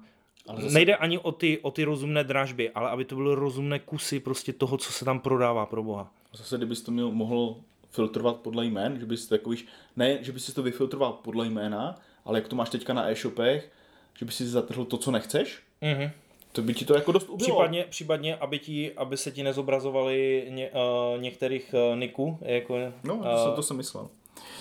ale 0.47 0.61
zase... 0.61 0.73
Nejde 0.73 0.95
ani 0.95 1.19
o 1.19 1.31
ty, 1.31 1.59
o 1.59 1.71
ty 1.71 1.83
rozumné 1.83 2.23
dražby, 2.23 2.69
ale 2.69 2.89
aby 2.89 3.05
to 3.05 3.15
byly 3.15 3.35
rozumné 3.35 3.79
kusy 3.79 4.19
prostě 4.19 4.53
toho, 4.53 4.77
co 4.77 4.91
se 4.91 5.05
tam 5.05 5.19
prodává 5.19 5.65
pro 5.65 5.83
boha. 5.83 6.11
Zase, 6.33 6.57
kdybys 6.57 6.81
to 6.81 6.91
měl, 6.91 7.11
mohl 7.11 7.55
filtrovat 7.89 8.35
podle 8.35 8.65
jmén, 8.65 8.99
že 8.99 9.05
bys 9.05 9.27
to 9.27 9.35
jako 9.35 9.49
víš, 9.49 9.65
ne, 9.95 10.23
že 10.23 10.31
bys 10.31 10.53
to 10.53 10.63
vyfiltroval 10.63 11.13
podle 11.13 11.47
jména, 11.47 11.95
ale 12.27 12.37
jak 12.37 12.47
to 12.47 12.55
máš 12.55 12.69
teďka 12.69 12.93
na 12.93 13.09
e-shopech, 13.09 13.71
že 14.19 14.25
bys 14.25 14.35
si 14.35 14.47
zatrhl 14.47 14.85
to, 14.85 14.97
co 14.97 15.11
nechceš, 15.11 15.59
mm-hmm. 15.81 16.11
to 16.51 16.61
by 16.61 16.73
ti 16.73 16.85
to 16.85 16.95
jako 16.95 17.11
dost 17.11 17.29
ubylo. 17.29 17.37
Případně, 17.37 17.85
případně 17.89 18.35
aby, 18.35 18.59
ti, 18.59 18.93
aby 18.93 19.17
se 19.17 19.31
ti 19.31 19.43
nezobrazovali 19.43 20.47
ně, 20.49 20.71
uh, 20.71 21.21
některých 21.21 21.75
uh, 21.91 21.99
niků. 21.99 22.39
Jako, 22.41 22.77
no, 23.03 23.17
to, 23.17 23.29
uh, 23.29 23.43
jsem, 23.43 23.53
to 23.55 23.63
jsem 23.63 23.77
myslel. 23.77 24.09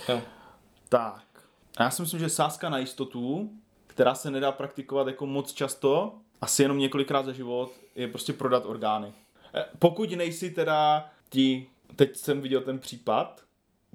Jo. 0.08 0.20
Tak. 0.88 1.22
A 1.76 1.82
já 1.82 1.90
si 1.90 2.02
myslím, 2.02 2.20
že 2.20 2.28
sázka 2.28 2.68
na 2.68 2.78
jistotu, 2.78 3.50
která 3.86 4.14
se 4.14 4.30
nedá 4.30 4.52
praktikovat 4.52 5.06
jako 5.06 5.26
moc 5.26 5.52
často, 5.52 6.14
asi 6.40 6.62
jenom 6.62 6.78
několikrát 6.78 7.26
za 7.26 7.32
život, 7.32 7.72
je 7.96 8.08
prostě 8.08 8.32
prodat 8.32 8.66
orgány. 8.66 9.12
Pokud 9.78 10.10
nejsi 10.10 10.50
teda 10.50 11.10
ti, 11.30 11.66
teď 11.96 12.16
jsem 12.16 12.40
viděl 12.40 12.60
ten 12.60 12.78
případ, 12.78 13.42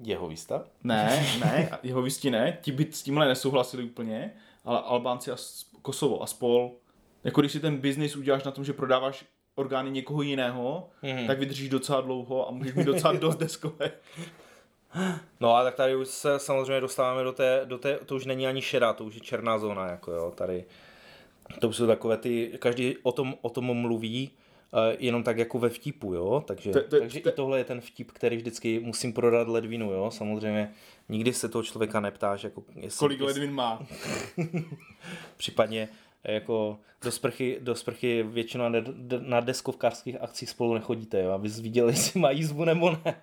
jeho 0.02 0.28
výsta? 0.28 0.64
Ne, 0.84 1.26
ne, 1.40 1.70
jeho 1.82 2.02
výsti 2.02 2.30
ne, 2.30 2.58
ti 2.60 2.72
by 2.72 2.86
s 2.90 3.02
tímhle 3.02 3.28
nesouhlasili 3.28 3.84
úplně, 3.84 4.34
ale 4.64 4.80
Albánci 4.80 5.30
a 5.30 5.36
Kosovo 5.82 6.22
a 6.22 6.26
spol, 6.26 6.72
jako 7.24 7.40
když 7.40 7.52
si 7.52 7.60
ten 7.60 7.76
biznis 7.76 8.16
uděláš 8.16 8.44
na 8.44 8.50
tom, 8.50 8.64
že 8.64 8.72
prodáváš 8.72 9.24
orgány 9.54 9.90
někoho 9.90 10.22
jiného, 10.22 10.88
mm-hmm. 11.02 11.26
tak 11.26 11.38
vydržíš 11.38 11.68
docela 11.68 12.00
dlouho 12.00 12.48
a 12.48 12.50
můžeš 12.50 12.74
mít 12.74 12.84
docela 12.84 13.12
dost 13.12 13.36
deskovek. 13.36 14.02
No 15.40 15.56
a 15.56 15.64
tak 15.64 15.74
tady 15.74 15.96
už 15.96 16.08
se 16.08 16.38
samozřejmě 16.38 16.80
dostáváme 16.80 17.24
do 17.24 17.32
té, 17.32 17.60
do 17.64 17.78
té, 17.78 17.98
to 18.06 18.14
už 18.14 18.26
není 18.26 18.46
ani 18.46 18.62
šedá, 18.62 18.92
to 18.92 19.04
už 19.04 19.14
je 19.14 19.20
černá 19.20 19.58
zóna, 19.58 19.88
jako 19.88 20.12
jo, 20.12 20.32
tady. 20.34 20.64
To 21.60 21.68
už 21.68 21.76
jsou 21.76 21.86
takové 21.86 22.16
ty, 22.16 22.52
každý 22.58 22.96
o 23.02 23.12
tom, 23.12 23.34
o 23.42 23.50
tom 23.50 23.64
mluví, 23.64 24.30
jenom 24.98 25.22
tak 25.22 25.38
jako 25.38 25.58
ve 25.58 25.68
vtipu, 25.68 26.14
jo, 26.14 26.44
takže, 26.46 26.70
te, 26.70 26.80
te, 26.80 27.00
takže 27.00 27.20
te, 27.20 27.30
i 27.30 27.32
tohle 27.32 27.58
je 27.58 27.64
ten 27.64 27.80
vtip, 27.80 28.10
který 28.10 28.36
vždycky 28.36 28.80
musím 28.80 29.12
prodat 29.12 29.48
ledvinu, 29.48 29.92
jo, 29.92 30.10
samozřejmě 30.10 30.72
nikdy 31.08 31.32
se 31.32 31.48
toho 31.48 31.62
člověka 31.62 32.00
neptáš, 32.00 32.44
jako 32.44 32.64
jestli, 32.74 32.98
Kolik 32.98 33.20
jestli... 33.20 33.32
ledvin 33.32 33.54
má? 33.54 33.86
Případně 35.36 35.88
jako 36.24 36.78
do 37.02 37.10
sprchy, 37.10 37.58
do 37.60 37.74
sprchy 37.74 38.22
většinou 38.22 38.68
na, 38.68 38.78
na 39.18 39.40
deskovkářských 39.40 40.20
akcích 40.20 40.50
spolu 40.50 40.74
nechodíte, 40.74 41.22
jo, 41.22 41.30
abys 41.30 41.60
viděl, 41.60 41.88
jestli 41.88 42.20
mají 42.20 42.38
jízvu 42.38 42.64
nebo 42.64 42.96
ne. 43.04 43.22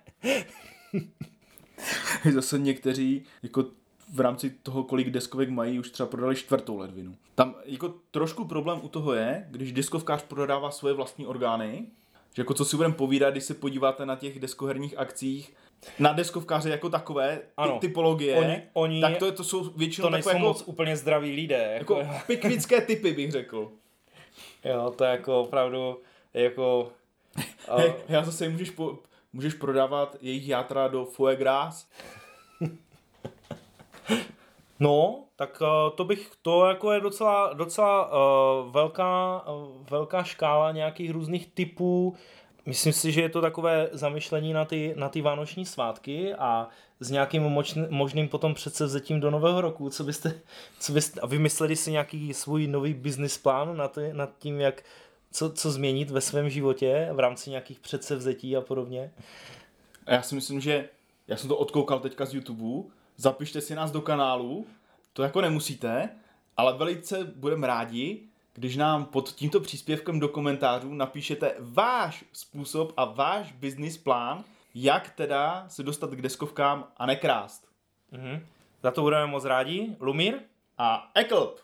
Zase 2.32 2.58
někteří 2.58 3.22
jako 3.42 3.64
v 4.12 4.20
rámci 4.20 4.50
toho, 4.50 4.84
kolik 4.84 5.10
deskovek 5.10 5.48
mají, 5.48 5.78
už 5.78 5.90
třeba 5.90 6.06
prodali 6.06 6.36
čtvrtou 6.36 6.78
ledvinu. 6.78 7.14
Tam 7.34 7.54
jako 7.64 7.94
trošku 8.10 8.44
problém 8.44 8.80
u 8.82 8.88
toho 8.88 9.14
je, 9.14 9.46
když 9.50 9.72
deskovkář 9.72 10.22
prodává 10.22 10.70
svoje 10.70 10.94
vlastní 10.94 11.26
orgány, 11.26 11.86
že 12.34 12.40
jako 12.42 12.54
co 12.54 12.64
si 12.64 12.76
budeme 12.76 12.94
povídat, 12.94 13.34
když 13.34 13.44
se 13.44 13.54
podíváte 13.54 14.06
na 14.06 14.16
těch 14.16 14.38
deskoherních 14.38 14.98
akcích, 14.98 15.54
na 15.98 16.12
deskovkáře 16.12 16.70
jako 16.70 16.90
takové, 16.90 17.36
ty, 17.36 17.42
ano, 17.56 17.78
typologie, 17.78 18.36
oni, 18.36 18.62
oni, 18.72 19.00
tak 19.00 19.16
to, 19.16 19.32
to 19.32 19.44
jsou 19.44 19.64
většinou 19.64 20.06
to 20.06 20.10
nejsou 20.10 20.28
jako, 20.28 20.40
moc 20.40 20.62
úplně 20.66 20.96
zdraví 20.96 21.32
lidé. 21.32 21.74
Jako, 21.78 21.98
jako 21.98 22.14
pikvické 22.26 22.80
typy 22.80 23.12
bych 23.12 23.32
řekl. 23.32 23.72
Jo, 24.64 24.94
to 24.96 25.04
je 25.04 25.10
jako 25.10 25.40
opravdu 25.40 26.00
jako... 26.34 26.82
Uh... 26.82 26.90
Hey, 27.80 27.92
já 28.08 28.24
zase 28.24 28.48
můžeš, 28.48 28.70
po, 28.70 28.98
můžeš 29.32 29.54
prodávat 29.54 30.16
jejich 30.20 30.48
játra 30.48 30.88
do 30.88 31.04
foie 31.04 31.36
gras. 31.36 31.88
No, 34.80 35.24
tak 35.36 35.62
uh, 35.62 35.96
to 35.96 36.04
bych, 36.04 36.30
to 36.42 36.66
jako 36.66 36.92
je 36.92 37.00
docela, 37.00 37.52
docela 37.52 38.12
uh, 38.12 38.72
velká, 38.72 39.44
uh, 39.48 39.86
velká 39.90 40.22
škála 40.22 40.72
nějakých 40.72 41.10
různých 41.10 41.46
typů. 41.46 42.14
Myslím 42.66 42.92
si, 42.92 43.12
že 43.12 43.20
je 43.20 43.28
to 43.28 43.40
takové 43.40 43.88
zamyšlení 43.92 44.52
na 44.52 44.64
ty, 44.64 44.94
na 44.96 45.08
ty 45.08 45.20
vánoční 45.20 45.66
svátky 45.66 46.34
a 46.34 46.68
s 47.00 47.10
nějakým 47.10 47.42
močn, 47.42 47.80
možným 47.88 48.28
potom 48.28 48.54
předsevzetím 48.54 49.20
do 49.20 49.30
nového 49.30 49.60
roku, 49.60 49.90
co 49.90 50.04
byste, 50.04 50.40
co 50.80 50.92
byste 50.92 51.20
vymysleli 51.26 51.76
si 51.76 51.92
nějaký 51.92 52.34
svůj 52.34 52.66
nový 52.66 52.94
business 52.94 53.38
plán 53.38 53.76
na 53.76 53.88
ty, 53.88 54.12
nad 54.12 54.30
tím, 54.38 54.60
jak 54.60 54.82
co, 55.32 55.52
co 55.52 55.70
změnit 55.70 56.10
ve 56.10 56.20
svém 56.20 56.50
životě 56.50 57.08
v 57.12 57.18
rámci 57.18 57.50
nějakých 57.50 57.80
předsevzetí 57.80 58.56
a 58.56 58.60
podobně? 58.60 59.10
A 60.06 60.12
já 60.12 60.22
si 60.22 60.34
myslím, 60.34 60.60
že 60.60 60.88
já 61.28 61.36
jsem 61.36 61.48
to 61.48 61.56
odkoukal 61.56 62.00
teďka 62.00 62.26
z 62.26 62.34
YouTube, 62.34 62.90
zapište 63.20 63.60
si 63.60 63.74
nás 63.74 63.90
do 63.90 64.00
kanálu, 64.00 64.66
to 65.12 65.22
jako 65.22 65.40
nemusíte, 65.40 66.08
ale 66.56 66.78
velice 66.78 67.24
budeme 67.24 67.66
rádi, 67.66 68.22
když 68.54 68.76
nám 68.76 69.04
pod 69.04 69.28
tímto 69.28 69.60
příspěvkem 69.60 70.20
do 70.20 70.28
komentářů 70.28 70.94
napíšete 70.94 71.54
váš 71.58 72.24
způsob 72.32 72.92
a 72.96 73.04
váš 73.04 73.52
business 73.52 73.98
plán, 73.98 74.44
jak 74.74 75.10
teda 75.10 75.64
se 75.68 75.82
dostat 75.82 76.10
k 76.10 76.22
deskovkám 76.22 76.84
a 76.96 77.06
nekrást. 77.06 77.68
Mm-hmm. 78.12 78.42
Za 78.82 78.90
to 78.90 79.02
budeme 79.02 79.26
moc 79.26 79.44
rádi. 79.44 79.96
Lumír? 80.00 80.34
A 80.78 81.10
Eklb. 81.14 81.58